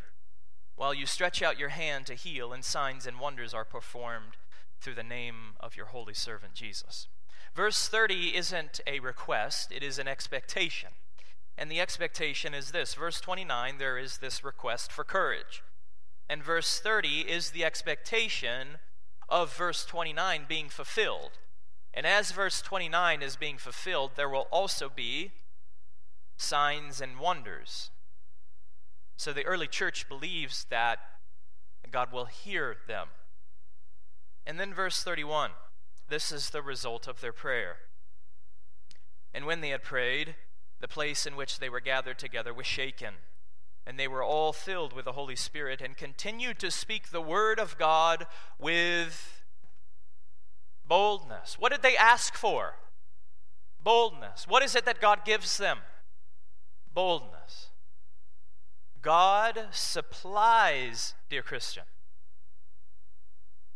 While 0.75 0.93
you 0.93 1.05
stretch 1.05 1.41
out 1.41 1.59
your 1.59 1.69
hand 1.69 2.07
to 2.07 2.15
heal, 2.15 2.53
and 2.53 2.63
signs 2.63 3.05
and 3.05 3.19
wonders 3.19 3.53
are 3.53 3.65
performed 3.65 4.37
through 4.79 4.95
the 4.95 5.03
name 5.03 5.53
of 5.59 5.75
your 5.75 5.87
holy 5.87 6.13
servant 6.13 6.53
Jesus. 6.53 7.07
Verse 7.55 7.87
30 7.87 8.35
isn't 8.35 8.79
a 8.87 8.99
request, 8.99 9.71
it 9.71 9.83
is 9.83 9.99
an 9.99 10.07
expectation. 10.07 10.89
And 11.57 11.69
the 11.69 11.81
expectation 11.81 12.53
is 12.53 12.71
this. 12.71 12.93
Verse 12.93 13.21
29, 13.21 13.77
there 13.77 13.97
is 13.97 14.17
this 14.17 14.43
request 14.43 14.91
for 14.91 15.03
courage. 15.03 15.63
And 16.29 16.43
verse 16.43 16.79
30 16.79 17.21
is 17.21 17.51
the 17.51 17.65
expectation 17.65 18.79
of 19.27 19.55
verse 19.55 19.85
29 19.85 20.45
being 20.47 20.69
fulfilled. 20.69 21.31
And 21.93 22.05
as 22.05 22.31
verse 22.31 22.61
29 22.61 23.21
is 23.21 23.35
being 23.35 23.57
fulfilled, 23.57 24.11
there 24.15 24.29
will 24.29 24.47
also 24.51 24.89
be 24.89 25.31
signs 26.37 27.01
and 27.01 27.19
wonders. 27.19 27.91
So 29.17 29.33
the 29.33 29.45
early 29.45 29.67
church 29.67 30.07
believes 30.09 30.65
that 30.69 30.99
God 31.91 32.11
will 32.11 32.25
hear 32.25 32.77
them. 32.87 33.09
And 34.47 34.59
then 34.59 34.73
verse 34.73 35.03
31 35.03 35.51
this 36.09 36.31
is 36.33 36.49
the 36.49 36.61
result 36.61 37.07
of 37.07 37.21
their 37.21 37.31
prayer. 37.31 37.77
And 39.33 39.45
when 39.45 39.61
they 39.61 39.69
had 39.69 39.81
prayed, 39.81 40.35
the 40.81 40.87
place 40.87 41.25
in 41.25 41.35
which 41.35 41.59
they 41.59 41.69
were 41.69 41.79
gathered 41.79 42.19
together 42.19 42.53
was 42.53 42.65
shaken, 42.65 43.13
and 43.85 43.99
they 43.99 44.07
were 44.07 44.23
all 44.23 44.51
filled 44.51 44.93
with 44.93 45.05
the 45.05 45.13
Holy 45.13 45.35
Spirit 45.35 45.79
and 45.81 45.95
continued 45.95 46.59
to 46.59 46.71
speak 46.71 47.09
the 47.09 47.21
word 47.21 47.59
of 47.59 47.77
God 47.77 48.27
with 48.59 49.43
boldness. 50.87 51.55
What 51.57 51.71
did 51.71 51.83
they 51.83 51.95
ask 51.95 52.35
for? 52.35 52.75
Boldness. 53.83 54.47
What 54.47 54.63
is 54.63 54.75
it 54.75 54.85
that 54.85 54.99
God 54.99 55.23
gives 55.23 55.57
them? 55.57 55.79
Boldness. 56.93 57.69
God 59.01 59.67
supplies, 59.71 61.15
dear 61.29 61.41
Christian, 61.41 61.83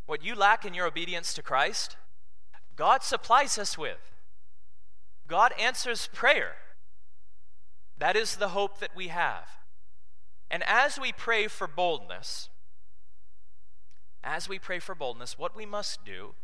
what 0.06 0.24
you 0.24 0.36
lack 0.36 0.66
in 0.66 0.74
your 0.74 0.86
obedience 0.86 1.34
to 1.34 1.42
Christ, 1.42 1.98
God 2.76 3.02
supplies 3.02 3.58
us 3.58 3.78
with. 3.78 3.98
God 5.28 5.54
answers 5.60 6.10
prayer. 6.14 6.56
That 7.98 8.16
is 8.16 8.36
the 8.36 8.50
hope 8.50 8.80
that 8.80 8.96
we 8.96 9.08
have. 9.08 9.48
And 10.52 10.64
as 10.68 11.00
we 11.00 11.12
pray 11.12 11.48
for 11.48 11.68
boldness, 11.68 12.50
as 14.24 14.50
we 14.50 14.60
pray 14.60 14.80
for 14.80 14.96
boldness, 14.96 15.38
what 15.38 15.56
we 15.56 15.66
must 15.66 16.04
do 16.04 16.36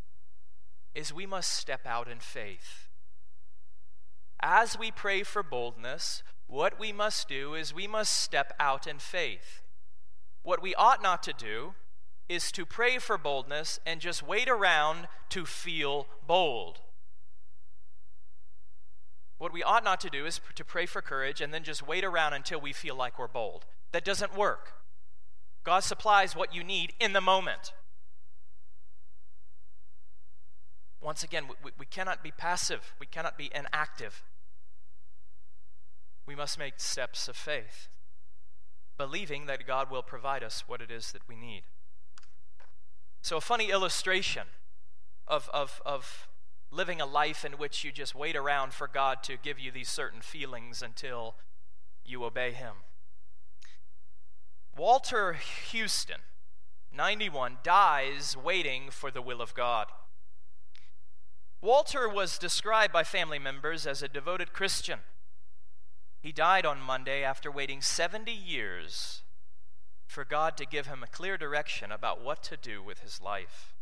is 0.93 1.13
we 1.13 1.25
must 1.25 1.51
step 1.51 1.81
out 1.85 2.07
in 2.07 2.19
faith. 2.19 2.87
As 4.39 4.77
we 4.77 4.91
pray 4.91 5.23
for 5.23 5.43
boldness, 5.43 6.23
what 6.47 6.79
we 6.79 6.91
must 6.91 7.27
do 7.27 7.53
is 7.53 7.73
we 7.73 7.87
must 7.87 8.13
step 8.13 8.53
out 8.59 8.87
in 8.87 8.99
faith. 8.99 9.61
What 10.43 10.61
we 10.61 10.75
ought 10.75 11.01
not 11.01 11.23
to 11.23 11.33
do 11.33 11.73
is 12.27 12.51
to 12.53 12.65
pray 12.65 12.97
for 12.97 13.17
boldness 13.17 13.79
and 13.85 14.01
just 14.01 14.25
wait 14.25 14.49
around 14.49 15.07
to 15.29 15.45
feel 15.45 16.07
bold. 16.25 16.79
What 19.41 19.51
we 19.51 19.63
ought 19.63 19.83
not 19.83 19.99
to 20.01 20.09
do 20.09 20.27
is 20.27 20.39
to 20.53 20.63
pray 20.63 20.85
for 20.85 21.01
courage 21.01 21.41
and 21.41 21.51
then 21.51 21.63
just 21.63 21.85
wait 21.85 22.03
around 22.03 22.33
until 22.33 22.61
we 22.61 22.73
feel 22.73 22.95
like 22.95 23.17
we're 23.17 23.27
bold. 23.27 23.65
That 23.91 24.05
doesn't 24.05 24.37
work. 24.37 24.73
God 25.63 25.79
supplies 25.79 26.35
what 26.35 26.53
you 26.53 26.63
need 26.63 26.93
in 26.99 27.13
the 27.13 27.21
moment. 27.21 27.73
Once 31.01 31.23
again, 31.23 31.45
we, 31.63 31.71
we 31.79 31.85
cannot 31.87 32.21
be 32.21 32.29
passive, 32.31 32.93
we 32.99 33.07
cannot 33.07 33.37
be 33.37 33.49
inactive 33.55 34.23
we 36.31 36.35
must 36.35 36.57
make 36.57 36.75
steps 36.77 37.27
of 37.27 37.35
faith, 37.35 37.89
believing 38.97 39.47
that 39.47 39.67
God 39.67 39.91
will 39.91 40.01
provide 40.01 40.43
us 40.43 40.63
what 40.65 40.79
it 40.79 40.89
is 40.89 41.11
that 41.11 41.27
we 41.27 41.35
need. 41.35 41.63
So, 43.21 43.35
a 43.35 43.41
funny 43.41 43.69
illustration 43.69 44.43
of, 45.27 45.49
of, 45.53 45.81
of 45.85 46.29
living 46.71 47.01
a 47.01 47.05
life 47.05 47.45
in 47.45 47.53
which 47.53 47.83
you 47.83 47.91
just 47.91 48.15
wait 48.15 48.35
around 48.35 48.73
for 48.73 48.87
God 48.87 49.21
to 49.23 49.37
give 49.37 49.59
you 49.59 49.71
these 49.71 49.89
certain 49.89 50.21
feelings 50.21 50.81
until 50.81 51.35
you 52.05 52.23
obey 52.23 52.51
Him. 52.51 52.75
Walter 54.75 55.33
Houston, 55.69 56.21
91, 56.95 57.57
dies 57.63 58.35
waiting 58.35 58.89
for 58.89 59.11
the 59.11 59.21
will 59.21 59.41
of 59.41 59.53
God. 59.53 59.87
Walter 61.61 62.09
was 62.09 62.39
described 62.39 62.91
by 62.91 63.03
family 63.03 63.37
members 63.37 63.85
as 63.85 64.01
a 64.01 64.07
devoted 64.07 64.53
Christian 64.53 64.99
he 66.21 66.31
died 66.31 66.67
on 66.67 66.79
Monday 66.79 67.23
after 67.23 67.49
waiting 67.49 67.81
70 67.81 68.31
years 68.31 69.23
for 70.05 70.23
God 70.23 70.55
to 70.57 70.67
give 70.67 70.85
him 70.85 71.01
a 71.01 71.07
clear 71.07 71.35
direction 71.35 71.91
about 71.91 72.23
what 72.23 72.43
to 72.43 72.57
do 72.57 72.83
with 72.83 72.99
his 72.99 73.19
life. 73.19 73.73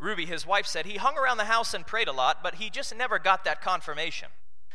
Ruby, 0.00 0.24
his 0.24 0.46
wife, 0.46 0.66
said 0.66 0.86
he 0.86 0.96
hung 0.96 1.18
around 1.18 1.36
the 1.36 1.44
house 1.44 1.74
and 1.74 1.86
prayed 1.86 2.08
a 2.08 2.12
lot, 2.12 2.42
but 2.42 2.56
he 2.56 2.70
just 2.70 2.96
never 2.96 3.18
got 3.18 3.44
that 3.44 3.60
confirmation. 3.60 4.28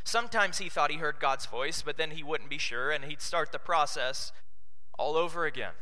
Sometimes 0.03 0.59
he 0.59 0.69
thought 0.69 0.91
he 0.91 0.97
heard 0.97 1.19
God's 1.19 1.47
voice, 1.47 1.81
but 1.81 1.97
then 1.97 2.11
he 2.11 2.21
wouldn't 2.21 2.49
be 2.49 2.59
sure 2.59 2.91
and 2.91 3.05
he'd 3.05 3.21
start 3.21 3.51
the 3.51 3.57
process 3.57 4.31
all 4.99 5.17
over 5.17 5.45
again. 5.45 5.73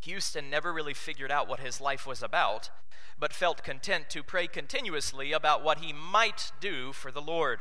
Houston 0.00 0.48
never 0.48 0.72
really 0.72 0.94
figured 0.94 1.30
out 1.30 1.48
what 1.48 1.60
his 1.60 1.78
life 1.78 2.06
was 2.06 2.22
about, 2.22 2.70
but 3.18 3.34
felt 3.34 3.62
content 3.62 4.08
to 4.10 4.22
pray 4.22 4.46
continuously 4.46 5.32
about 5.32 5.62
what 5.62 5.78
he 5.78 5.92
might 5.92 6.52
do 6.58 6.92
for 6.92 7.10
the 7.10 7.20
Lord. 7.20 7.60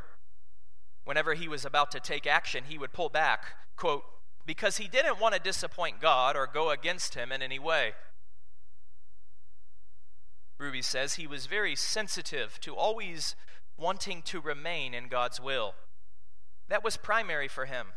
Whenever 1.03 1.33
he 1.33 1.49
was 1.49 1.65
about 1.65 1.91
to 1.91 1.99
take 1.99 2.25
action, 2.25 2.65
he 2.67 2.77
would 2.77 2.93
pull 2.93 3.09
back, 3.09 3.55
quote, 3.75 4.03
because 4.45 4.77
he 4.77 4.87
didn't 4.87 5.19
want 5.19 5.33
to 5.35 5.41
disappoint 5.41 5.99
God 5.99 6.37
or 6.37 6.47
go 6.47 6.69
against 6.69 7.15
him 7.15 7.31
in 7.31 7.41
any 7.41 7.59
way. 7.59 7.93
Ruby 10.57 10.81
says 10.81 11.15
he 11.15 11.27
was 11.27 11.47
very 11.47 11.75
sensitive 11.75 12.59
to 12.61 12.75
always 12.75 13.35
wanting 13.77 14.21
to 14.23 14.39
remain 14.39 14.93
in 14.93 15.07
God's 15.07 15.39
will. 15.39 15.73
That 16.69 16.83
was 16.83 16.97
primary 16.97 17.47
for 17.47 17.65
him. 17.65 17.87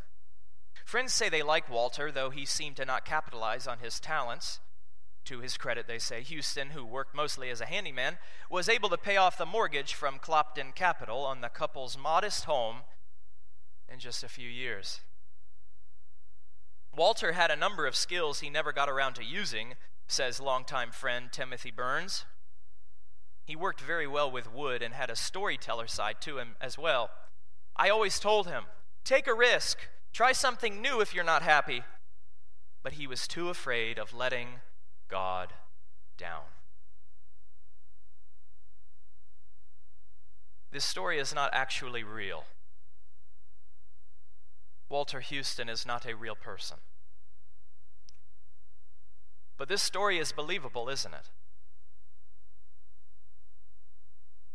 Friends 0.85 1.13
say 1.13 1.29
they 1.29 1.43
like 1.43 1.71
Walter, 1.71 2.11
though 2.11 2.31
he 2.31 2.45
seemed 2.45 2.77
to 2.77 2.85
not 2.85 3.05
capitalize 3.05 3.67
on 3.67 3.79
his 3.79 4.01
talents. 4.01 4.61
To 5.27 5.41
his 5.41 5.59
credit, 5.59 5.87
they 5.87 5.99
say, 5.99 6.23
Houston, 6.23 6.71
who 6.71 6.85
worked 6.85 7.15
mostly 7.15 7.51
as 7.51 7.61
a 7.61 7.67
handyman, 7.67 8.17
was 8.51 8.69
able 8.69 8.89
to 8.89 8.97
pay 8.97 9.19
off 9.19 9.37
the 9.37 9.45
mortgage 9.45 9.93
from 9.93 10.19
Clopton 10.19 10.75
Capital 10.75 11.21
on 11.27 11.43
the 11.43 11.51
couple's 11.51 11.99
modest 11.99 12.45
home 12.45 12.79
in 13.93 13.99
just 13.99 14.25
a 14.25 14.29
few 14.29 14.49
years. 14.49 15.01
Walter 16.97 17.33
had 17.33 17.51
a 17.51 17.57
number 17.57 17.87
of 17.87 17.95
skills 17.95 18.41
he 18.41 18.49
never 18.49 18.73
got 18.73 18.89
around 18.89 19.15
to 19.15 19.25
using, 19.25 19.75
says 20.07 20.41
longtime 20.41 20.91
friend 20.91 21.31
Timothy 21.31 21.71
Burns. 21.71 22.25
He 23.49 23.57
worked 23.57 23.81
very 23.81 24.07
well 24.07 24.31
with 24.31 24.53
wood 24.53 24.83
and 24.83 24.93
had 24.93 25.09
a 25.09 25.17
storyteller 25.17 25.87
side 25.87 26.21
to 26.21 26.37
him 26.37 26.57
as 26.61 26.77
well. 26.77 27.09
I 27.75 27.89
always 27.89 28.21
told 28.21 28.47
him, 28.47 28.65
take 29.05 29.27
a 29.27 29.33
risk, 29.33 29.79
try 30.13 30.33
something 30.33 30.83
new 30.83 31.01
if 31.01 31.15
you're 31.15 31.25
not 31.25 31.41
happy. 31.41 31.83
But 32.83 32.93
he 32.93 33.07
was 33.07 33.27
too 33.27 33.49
afraid 33.49 33.99
of 33.99 34.13
letting 34.13 34.61
God 35.09 35.55
down. 36.19 36.43
This 40.71 40.85
story 40.85 41.19
is 41.19 41.35
not 41.35 41.49
actually 41.55 42.05
real. 42.05 42.45
Walter 44.91 45.21
Houston 45.21 45.71
is 45.71 45.87
not 45.87 46.05
a 46.05 46.15
real 46.15 46.37
person. 46.37 46.77
But 49.57 49.71
this 49.71 49.83
story 49.83 50.19
is 50.19 50.33
believable, 50.33 50.91
isn't 50.91 51.15
it? 51.15 51.31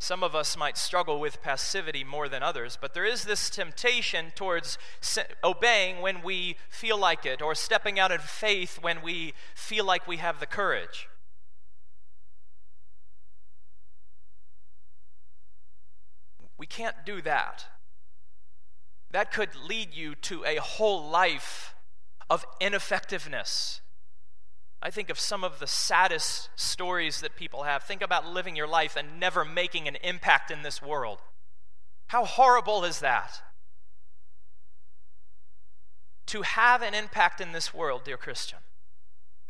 Some 0.04 0.22
of 0.22 0.36
us 0.36 0.58
might 0.58 0.78
struggle 0.78 1.18
with 1.18 1.42
passivity 1.42 2.04
more 2.04 2.28
than 2.28 2.44
others, 2.44 2.78
but 2.80 2.94
there 2.94 3.06
is 3.06 3.24
this 3.24 3.50
temptation 3.50 4.34
towards 4.36 4.78
obeying 5.42 6.02
when 6.02 6.22
we 6.22 6.58
feel 6.68 6.98
like 6.98 7.26
it, 7.26 7.42
or 7.42 7.56
stepping 7.56 7.98
out 7.98 8.12
in 8.12 8.20
faith 8.20 8.80
when 8.82 9.02
we 9.02 9.34
feel 9.56 9.86
like 9.86 10.06
we 10.06 10.18
have 10.18 10.42
the 10.42 10.46
courage. 10.46 11.08
We 16.58 16.68
can't 16.68 17.06
do 17.06 17.22
that. 17.22 17.68
That 19.12 19.32
could 19.32 19.56
lead 19.56 19.94
you 19.94 20.16
to 20.16 20.44
a 20.44 20.58
whole 20.58 21.10
life 21.10 21.76
of 22.30 22.46
ineffectiveness 22.60 23.80
I 24.86 24.92
think 24.92 25.10
of 25.10 25.18
some 25.18 25.46
of 25.46 25.60
the 25.60 25.66
saddest 25.66 26.50
stories 26.58 27.22
that 27.22 27.38
people 27.38 27.64
have. 27.64 27.84
Think 27.84 28.02
about 28.02 28.28
living 28.28 28.58
your 28.58 28.68
life 28.68 28.98
and 28.98 29.18
never 29.18 29.46
making 29.46 29.88
an 29.88 29.96
impact 30.04 30.52
in 30.52 30.62
this 30.62 30.82
world. 30.82 31.20
How 32.08 32.26
horrible 32.26 32.84
is 32.84 33.00
that? 33.00 33.42
To 36.26 36.42
have 36.42 36.82
an 36.82 36.94
impact 36.94 37.40
in 37.40 37.54
this 37.54 37.74
world, 37.74 38.02
dear 38.04 38.18
Christian, 38.18 38.60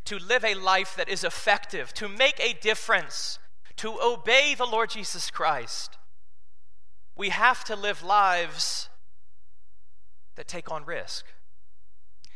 to 0.05 0.19
live 0.19 0.45
a 0.45 0.53
life 0.53 0.95
that 0.95 1.09
is 1.09 1.23
effective, 1.23 1.95
to 1.95 2.07
make 2.07 2.39
a 2.39 2.53
difference, 2.53 3.39
to 3.77 3.99
obey 4.03 4.53
the 4.55 4.67
Lord 4.67 4.91
Jesus 4.91 5.31
Christ, 5.31 5.97
we 7.15 7.29
have 7.29 7.63
to 7.63 7.75
live 7.75 8.03
lives 8.03 8.88
that 10.36 10.47
take 10.47 10.71
on 10.71 10.86
risk 10.86 11.25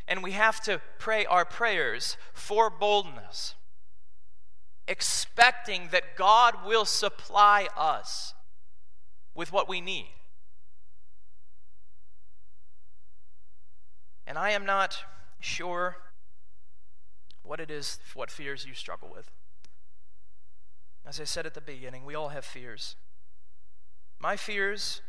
and 0.08 0.22
we 0.22 0.32
have 0.32 0.60
to 0.62 0.80
pray 0.98 1.26
our 1.26 1.44
prayers 1.44 2.16
for 2.32 2.70
boldness, 2.70 3.54
expecting 4.88 5.90
that 5.92 6.16
God 6.16 6.66
will 6.66 6.86
supply 6.86 7.68
us 7.76 8.32
with 9.34 9.52
what 9.52 9.68
we 9.68 9.82
need. 9.82 10.08
And 14.26 14.38
I 14.38 14.50
am 14.50 14.64
not 14.64 15.04
sure 15.40 15.98
what 17.42 17.60
it 17.60 17.70
is, 17.70 18.00
what 18.14 18.30
fears 18.30 18.66
you 18.66 18.74
struggle 18.74 19.10
with. 19.14 19.30
As 21.06 21.20
I 21.20 21.24
said 21.24 21.46
at 21.46 21.54
the 21.54 21.60
beginning, 21.60 22.04
we 22.04 22.14
all 22.14 22.28
have 22.30 22.44
fears. 22.44 22.96
My 24.18 24.36
fears, 24.36 25.02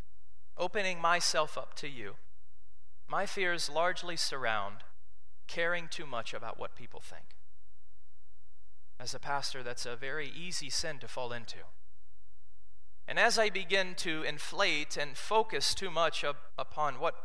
opening 0.58 1.02
myself 1.02 1.58
up 1.58 1.74
to 1.76 1.90
you, 1.90 2.16
my 3.08 3.26
fears 3.26 3.70
largely 3.70 4.16
surround 4.16 4.84
caring 5.50 5.90
too 5.90 6.06
much 6.06 6.34
about 6.34 6.58
what 6.58 6.76
people 6.76 7.02
think. 7.02 7.36
As 9.00 9.14
a 9.14 9.20
pastor, 9.20 9.64
that's 9.64 9.86
a 9.86 9.96
very 9.96 10.30
easy 10.30 10.70
sin 10.70 11.00
to 11.00 11.08
fall 11.08 11.34
into. 11.34 11.58
And 13.08 13.18
as 13.18 13.40
I 13.40 13.50
begin 13.50 13.96
to 13.96 14.22
inflate 14.22 14.96
and 14.96 15.18
focus 15.18 15.74
too 15.74 15.90
much 15.90 16.24
up 16.24 16.38
upon 16.58 17.00
what 17.00 17.16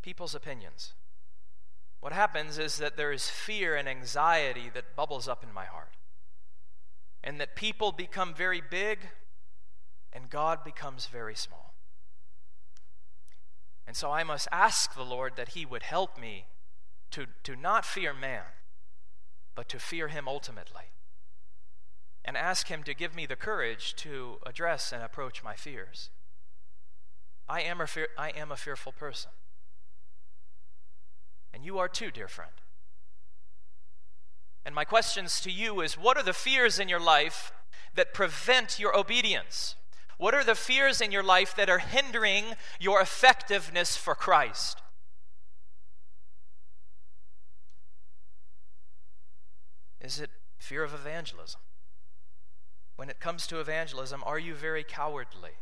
people's 0.00 0.34
opinions, 0.34 0.94
what 2.00 2.12
happens 2.12 2.56
is 2.58 2.76
that 2.76 2.96
there 2.96 3.12
is 3.12 3.28
fear 3.28 3.74
and 3.74 3.88
anxiety 3.88 4.70
that 4.72 4.94
bubbles 4.94 5.26
up 5.26 5.42
in 5.42 5.52
my 5.52 5.64
heart. 5.64 5.96
And 7.24 7.40
that 7.40 7.56
people 7.56 7.92
become 7.92 8.34
very 8.34 8.60
big 8.60 8.98
and 10.12 10.30
God 10.30 10.62
becomes 10.64 11.06
very 11.06 11.34
small. 11.34 11.74
And 13.86 13.96
so 13.96 14.10
I 14.10 14.22
must 14.22 14.48
ask 14.52 14.94
the 14.94 15.04
Lord 15.04 15.34
that 15.36 15.50
He 15.50 15.66
would 15.66 15.82
help 15.82 16.18
me 16.18 16.46
to, 17.12 17.26
to 17.44 17.56
not 17.56 17.84
fear 17.84 18.12
man, 18.12 18.44
but 19.54 19.68
to 19.68 19.78
fear 19.78 20.08
him 20.08 20.28
ultimately. 20.28 20.90
And 22.24 22.36
ask 22.36 22.68
him 22.68 22.82
to 22.84 22.94
give 22.94 23.14
me 23.14 23.26
the 23.26 23.36
courage 23.36 23.94
to 23.96 24.38
address 24.46 24.92
and 24.92 25.02
approach 25.02 25.42
my 25.42 25.54
fears. 25.54 26.10
I 27.48 27.62
am 27.62 27.80
a, 27.80 27.86
fear, 27.86 28.08
I 28.16 28.30
am 28.30 28.52
a 28.52 28.56
fearful 28.56 28.92
person. 28.92 29.30
And 31.52 31.64
you 31.64 31.78
are 31.78 31.88
too, 31.88 32.10
dear 32.10 32.28
friend. 32.28 32.52
And 34.64 34.74
my 34.74 34.84
questions 34.84 35.40
to 35.40 35.50
you 35.50 35.80
is 35.80 35.94
what 35.94 36.16
are 36.16 36.22
the 36.22 36.32
fears 36.32 36.78
in 36.78 36.88
your 36.88 37.00
life 37.00 37.52
that 37.94 38.14
prevent 38.14 38.78
your 38.78 38.96
obedience? 38.96 39.74
What 40.18 40.34
are 40.34 40.44
the 40.44 40.54
fears 40.54 41.00
in 41.00 41.10
your 41.10 41.22
life 41.22 41.56
that 41.56 41.68
are 41.68 41.78
hindering 41.78 42.44
your 42.78 43.00
effectiveness 43.00 43.96
for 43.96 44.14
Christ? 44.14 44.81
Is 50.02 50.20
it 50.20 50.30
fear 50.58 50.82
of 50.82 50.92
evangelism? 50.92 51.60
When 52.96 53.08
it 53.08 53.20
comes 53.20 53.46
to 53.46 53.60
evangelism, 53.60 54.22
are 54.26 54.38
you 54.38 54.54
very 54.54 54.84
cowardly? 54.84 55.52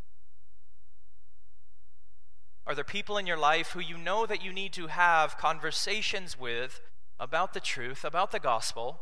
Are 2.66 2.74
there 2.74 2.84
people 2.84 3.18
in 3.18 3.26
your 3.26 3.36
life 3.36 3.70
who 3.70 3.80
you 3.80 3.98
know 3.98 4.26
that 4.26 4.42
you 4.42 4.52
need 4.52 4.72
to 4.74 4.86
have 4.86 5.36
conversations 5.36 6.38
with 6.38 6.80
about 7.18 7.52
the 7.52 7.60
truth, 7.60 8.04
about 8.04 8.30
the 8.30 8.40
gospel, 8.40 9.00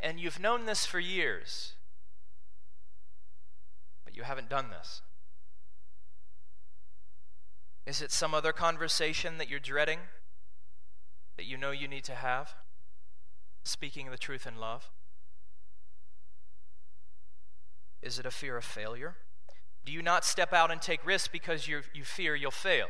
and 0.00 0.20
you've 0.20 0.40
known 0.40 0.66
this 0.66 0.84
for 0.84 1.00
years, 1.00 1.74
but 4.04 4.16
you 4.16 4.22
haven't 4.22 4.48
done 4.48 4.70
this? 4.70 5.02
Is 7.86 8.02
it 8.02 8.12
some 8.12 8.34
other 8.34 8.52
conversation 8.52 9.38
that 9.38 9.48
you're 9.48 9.58
dreading 9.58 10.00
that 11.36 11.46
you 11.46 11.56
know 11.56 11.70
you 11.70 11.88
need 11.88 12.04
to 12.04 12.14
have? 12.14 12.54
Speaking 13.68 14.10
the 14.10 14.18
truth 14.18 14.46
in 14.46 14.58
love? 14.58 14.90
Is 18.02 18.18
it 18.18 18.26
a 18.26 18.30
fear 18.30 18.56
of 18.56 18.64
failure? 18.64 19.16
Do 19.84 19.92
you 19.92 20.02
not 20.02 20.24
step 20.24 20.52
out 20.52 20.70
and 20.70 20.80
take 20.80 21.04
risks 21.06 21.28
because 21.28 21.66
you 21.66 21.82
you 21.94 22.04
fear 22.04 22.34
you'll 22.34 22.50
fail? 22.50 22.88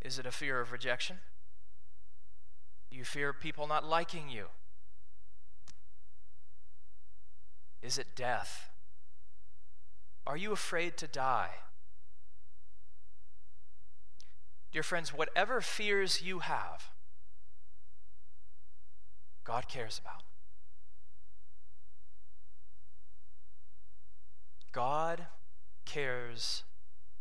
Is 0.00 0.18
it 0.18 0.26
a 0.26 0.32
fear 0.32 0.60
of 0.60 0.72
rejection? 0.72 1.18
Do 2.90 2.96
you 2.96 3.04
fear 3.04 3.32
people 3.32 3.66
not 3.66 3.84
liking 3.88 4.28
you? 4.28 4.46
Is 7.80 7.98
it 7.98 8.08
death? 8.14 8.70
Are 10.26 10.36
you 10.36 10.52
afraid 10.52 10.96
to 10.98 11.06
die? 11.06 11.50
Dear 14.72 14.82
friends, 14.82 15.12
whatever 15.12 15.60
fears 15.60 16.22
you 16.22 16.40
have, 16.40 16.90
God 19.44 19.68
cares 19.68 20.00
about. 20.02 20.22
God 24.72 25.26
cares 25.84 26.64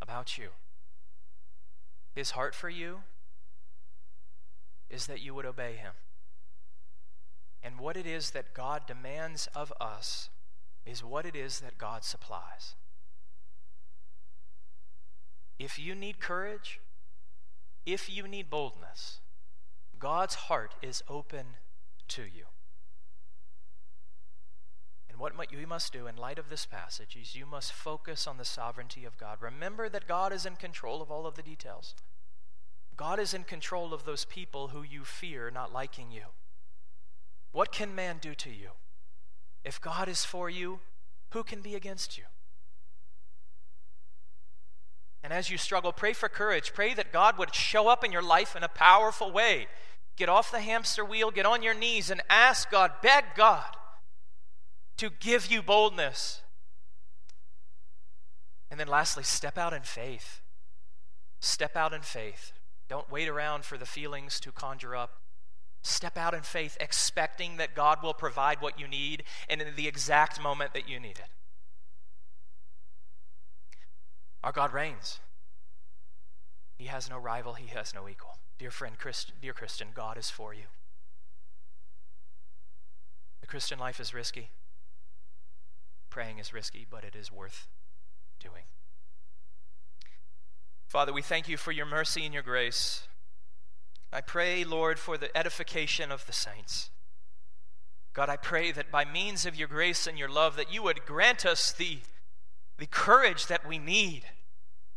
about 0.02 0.38
you. 0.38 0.50
His 2.14 2.32
heart 2.32 2.56
for 2.56 2.70
you 2.70 3.02
is 4.90 5.08
that 5.08 5.22
you 5.22 5.34
would 5.34 5.46
obey 5.46 5.74
him. 5.74 5.94
And 7.64 7.80
what 7.80 7.96
it 7.96 8.06
is 8.06 8.32
that 8.32 8.54
God 8.54 8.88
demands 8.88 9.48
of 9.56 9.72
us 9.80 10.30
is 10.86 11.04
what 11.04 11.26
it 11.26 11.36
is 11.36 11.60
that 11.60 11.78
God 11.78 12.04
supplies. 12.04 12.76
If 15.60 15.78
you 15.78 15.94
need 15.94 16.20
courage, 16.20 16.80
if 17.86 18.14
you 18.14 18.28
need 18.28 18.50
boldness, 18.50 19.20
God's 20.00 20.36
heart 20.36 20.74
is 20.82 21.04
open 21.08 21.46
to 22.12 22.24
you. 22.24 22.46
And 25.10 25.20
what 25.20 25.52
you 25.52 25.68
must 25.68 25.94
do 25.94 26.08
in 26.08 26.16
light 26.16 26.40
of 26.40 26.50
this 26.50 26.66
passage 26.66 27.18
is 27.20 27.36
you 27.36 27.46
must 27.46 27.72
focus 27.72 28.28
on 28.28 28.38
the 28.38 28.46
sovereignty 28.46 29.06
of 29.06 29.18
God. 29.18 29.38
Remember 29.40 29.90
that 29.90 30.08
God 30.08 30.34
is 30.34 30.46
in 30.46 30.56
control 30.56 31.02
of 31.02 31.12
all 31.12 31.28
of 31.28 31.36
the 31.36 31.44
details. 31.44 31.96
God 32.98 33.20
is 33.20 33.34
in 33.34 33.44
control 33.44 33.94
of 33.94 34.06
those 34.06 34.26
people 34.26 34.70
who 34.70 34.84
you 34.84 35.04
fear 35.04 35.52
not 35.52 35.74
liking 35.74 36.12
you. 36.12 36.26
What 37.52 37.72
can 37.72 37.94
man 37.94 38.18
do 38.22 38.34
to 38.36 38.50
you? 38.50 38.72
If 39.64 39.82
God 39.82 40.08
is 40.08 40.26
for 40.26 40.50
you, 40.50 40.80
who 41.32 41.44
can 41.44 41.62
be 41.62 41.76
against 41.76 42.18
you? 42.18 42.26
And 45.24 45.32
as 45.32 45.50
you 45.50 45.58
struggle, 45.58 45.94
pray 45.94 46.14
for 46.14 46.30
courage. 46.30 46.74
Pray 46.74 46.94
that 46.94 47.14
God 47.14 47.38
would 47.38 47.54
show 47.54 47.88
up 47.88 48.04
in 48.04 48.12
your 48.12 48.24
life 48.24 48.56
in 48.56 48.64
a 48.64 48.68
powerful 48.68 49.32
way. 49.32 49.68
Get 50.16 50.30
off 50.30 50.52
the 50.52 50.60
hamster 50.60 51.04
wheel, 51.04 51.32
get 51.32 51.46
on 51.46 51.64
your 51.64 51.74
knees, 51.74 52.10
and 52.10 52.22
ask 52.30 52.70
God, 52.70 52.92
beg 53.02 53.26
God 53.36 53.76
to 54.98 55.10
give 55.10 55.52
you 55.52 55.62
boldness. 55.62 56.42
And 58.70 58.80
then 58.80 58.88
lastly, 58.88 59.24
step 59.24 59.58
out 59.58 59.74
in 59.74 59.82
faith. 59.82 60.42
Step 61.40 61.76
out 61.76 61.94
in 61.94 62.02
faith. 62.02 62.54
Don't 62.88 63.10
wait 63.12 63.28
around 63.28 63.66
for 63.66 63.78
the 63.78 63.86
feelings 63.86 64.40
to 64.42 64.52
conjure 64.52 64.96
up. 64.96 65.22
Step 65.82 66.18
out 66.18 66.34
in 66.34 66.42
faith, 66.42 66.78
expecting 66.80 67.58
that 67.58 67.74
God 67.74 68.04
will 68.04 68.14
provide 68.14 68.62
what 68.62 68.80
you 68.80 68.88
need 68.88 69.24
and 69.50 69.62
in 69.62 69.76
the 69.76 69.88
exact 69.88 70.40
moment 70.40 70.74
that 70.74 70.88
you 70.88 71.00
need 71.00 71.18
it. 71.18 71.30
Our 74.44 74.52
God 74.52 74.74
reigns. 74.74 75.20
He 76.78 76.86
has 76.86 77.10
no 77.10 77.18
rival, 77.18 77.54
He 77.54 77.68
has 77.68 77.94
no 77.94 78.08
equal. 78.08 78.38
Dear 78.62 78.70
friend, 78.70 78.96
Christ, 78.96 79.32
dear 79.42 79.54
Christian, 79.54 79.88
God 79.92 80.20
is 80.20 80.30
for 80.30 80.54
you. 80.54 80.66
The 83.42 83.48
Christian 83.48 83.80
life 83.80 84.00
is 84.00 84.14
risky. 84.14 84.52
Praying 86.12 86.38
is 86.38 86.54
risky, 86.54 86.86
but 86.88 87.04
it 87.04 87.16
is 87.16 87.32
worth 87.32 87.66
doing. 88.40 88.66
Father, 90.88 91.12
we 91.12 91.24
thank 91.24 91.50
you 91.50 91.58
for 91.58 91.72
your 91.72 91.88
mercy 91.88 92.24
and 92.24 92.36
your 92.36 92.44
grace. 92.44 93.08
I 94.14 94.22
pray, 94.22 94.64
Lord, 94.64 95.00
for 95.00 95.18
the 95.18 95.36
edification 95.36 96.12
of 96.12 96.28
the 96.28 96.34
saints. 96.34 96.92
God, 98.14 98.30
I 98.30 98.38
pray 98.38 98.72
that 98.74 98.92
by 98.92 99.06
means 99.06 99.48
of 99.48 99.56
your 99.56 99.70
grace 99.70 100.06
and 100.06 100.20
your 100.20 100.30
love, 100.30 100.56
that 100.58 100.72
you 100.72 100.84
would 100.84 101.08
grant 101.08 101.48
us 101.48 101.72
the 101.72 101.98
the 102.78 102.86
courage 102.86 103.48
that 103.48 103.68
we 103.68 103.80
need. 103.80 104.22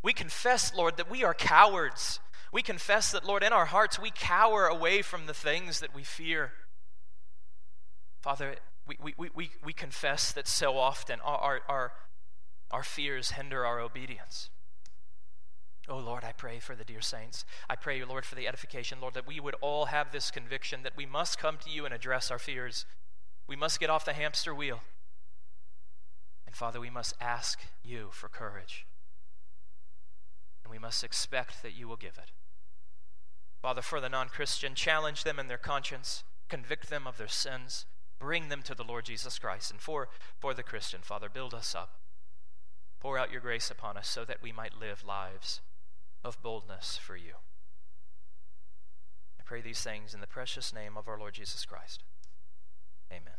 We 0.02 0.12
confess, 0.12 0.74
Lord, 0.74 0.98
that 0.98 1.10
we 1.10 1.24
are 1.24 1.32
cowards. 1.32 2.20
We 2.54 2.62
confess 2.62 3.10
that, 3.10 3.24
Lord, 3.24 3.42
in 3.42 3.52
our 3.52 3.64
hearts 3.64 3.98
we 3.98 4.12
cower 4.14 4.66
away 4.66 5.02
from 5.02 5.26
the 5.26 5.34
things 5.34 5.80
that 5.80 5.92
we 5.92 6.04
fear. 6.04 6.52
Father, 8.20 8.54
we, 8.86 8.96
we, 9.18 9.28
we, 9.34 9.50
we 9.64 9.72
confess 9.72 10.30
that 10.30 10.46
so 10.46 10.78
often 10.78 11.18
our, 11.24 11.62
our, 11.68 11.92
our 12.70 12.84
fears 12.84 13.32
hinder 13.32 13.66
our 13.66 13.80
obedience. 13.80 14.50
Oh 15.88 15.98
Lord, 15.98 16.22
I 16.22 16.30
pray 16.30 16.60
for 16.60 16.76
the 16.76 16.84
dear 16.84 17.00
saints. 17.00 17.44
I 17.68 17.74
pray, 17.74 18.04
Lord, 18.04 18.24
for 18.24 18.36
the 18.36 18.46
edification, 18.46 18.98
Lord, 19.00 19.14
that 19.14 19.26
we 19.26 19.40
would 19.40 19.56
all 19.60 19.86
have 19.86 20.12
this 20.12 20.30
conviction 20.30 20.84
that 20.84 20.96
we 20.96 21.06
must 21.06 21.40
come 21.40 21.58
to 21.58 21.70
you 21.70 21.84
and 21.84 21.92
address 21.92 22.30
our 22.30 22.38
fears. 22.38 22.86
We 23.48 23.56
must 23.56 23.80
get 23.80 23.90
off 23.90 24.04
the 24.04 24.12
hamster 24.12 24.54
wheel. 24.54 24.82
And 26.46 26.54
Father, 26.54 26.78
we 26.78 26.88
must 26.88 27.14
ask 27.20 27.58
you 27.82 28.10
for 28.12 28.28
courage. 28.28 28.86
And 30.62 30.70
we 30.70 30.78
must 30.78 31.02
expect 31.02 31.60
that 31.64 31.76
you 31.76 31.88
will 31.88 31.96
give 31.96 32.16
it. 32.16 32.30
Father, 33.64 33.80
for 33.80 33.98
the 33.98 34.10
non 34.10 34.28
Christian, 34.28 34.74
challenge 34.74 35.24
them 35.24 35.38
in 35.38 35.48
their 35.48 35.56
conscience, 35.56 36.22
convict 36.50 36.90
them 36.90 37.06
of 37.06 37.16
their 37.16 37.28
sins, 37.28 37.86
bring 38.18 38.50
them 38.50 38.60
to 38.60 38.74
the 38.74 38.84
Lord 38.84 39.06
Jesus 39.06 39.38
Christ. 39.38 39.70
And 39.70 39.80
for, 39.80 40.10
for 40.38 40.52
the 40.52 40.62
Christian, 40.62 41.00
Father, 41.02 41.30
build 41.30 41.54
us 41.54 41.74
up. 41.74 41.94
Pour 43.00 43.16
out 43.16 43.32
your 43.32 43.40
grace 43.40 43.70
upon 43.70 43.96
us 43.96 44.06
so 44.06 44.22
that 44.26 44.42
we 44.42 44.52
might 44.52 44.78
live 44.78 45.02
lives 45.02 45.62
of 46.22 46.42
boldness 46.42 46.98
for 46.98 47.16
you. 47.16 47.36
I 49.40 49.42
pray 49.46 49.62
these 49.62 49.80
things 49.80 50.12
in 50.12 50.20
the 50.20 50.26
precious 50.26 50.74
name 50.74 50.98
of 50.98 51.08
our 51.08 51.18
Lord 51.18 51.32
Jesus 51.32 51.64
Christ. 51.64 52.02
Amen. 53.10 53.32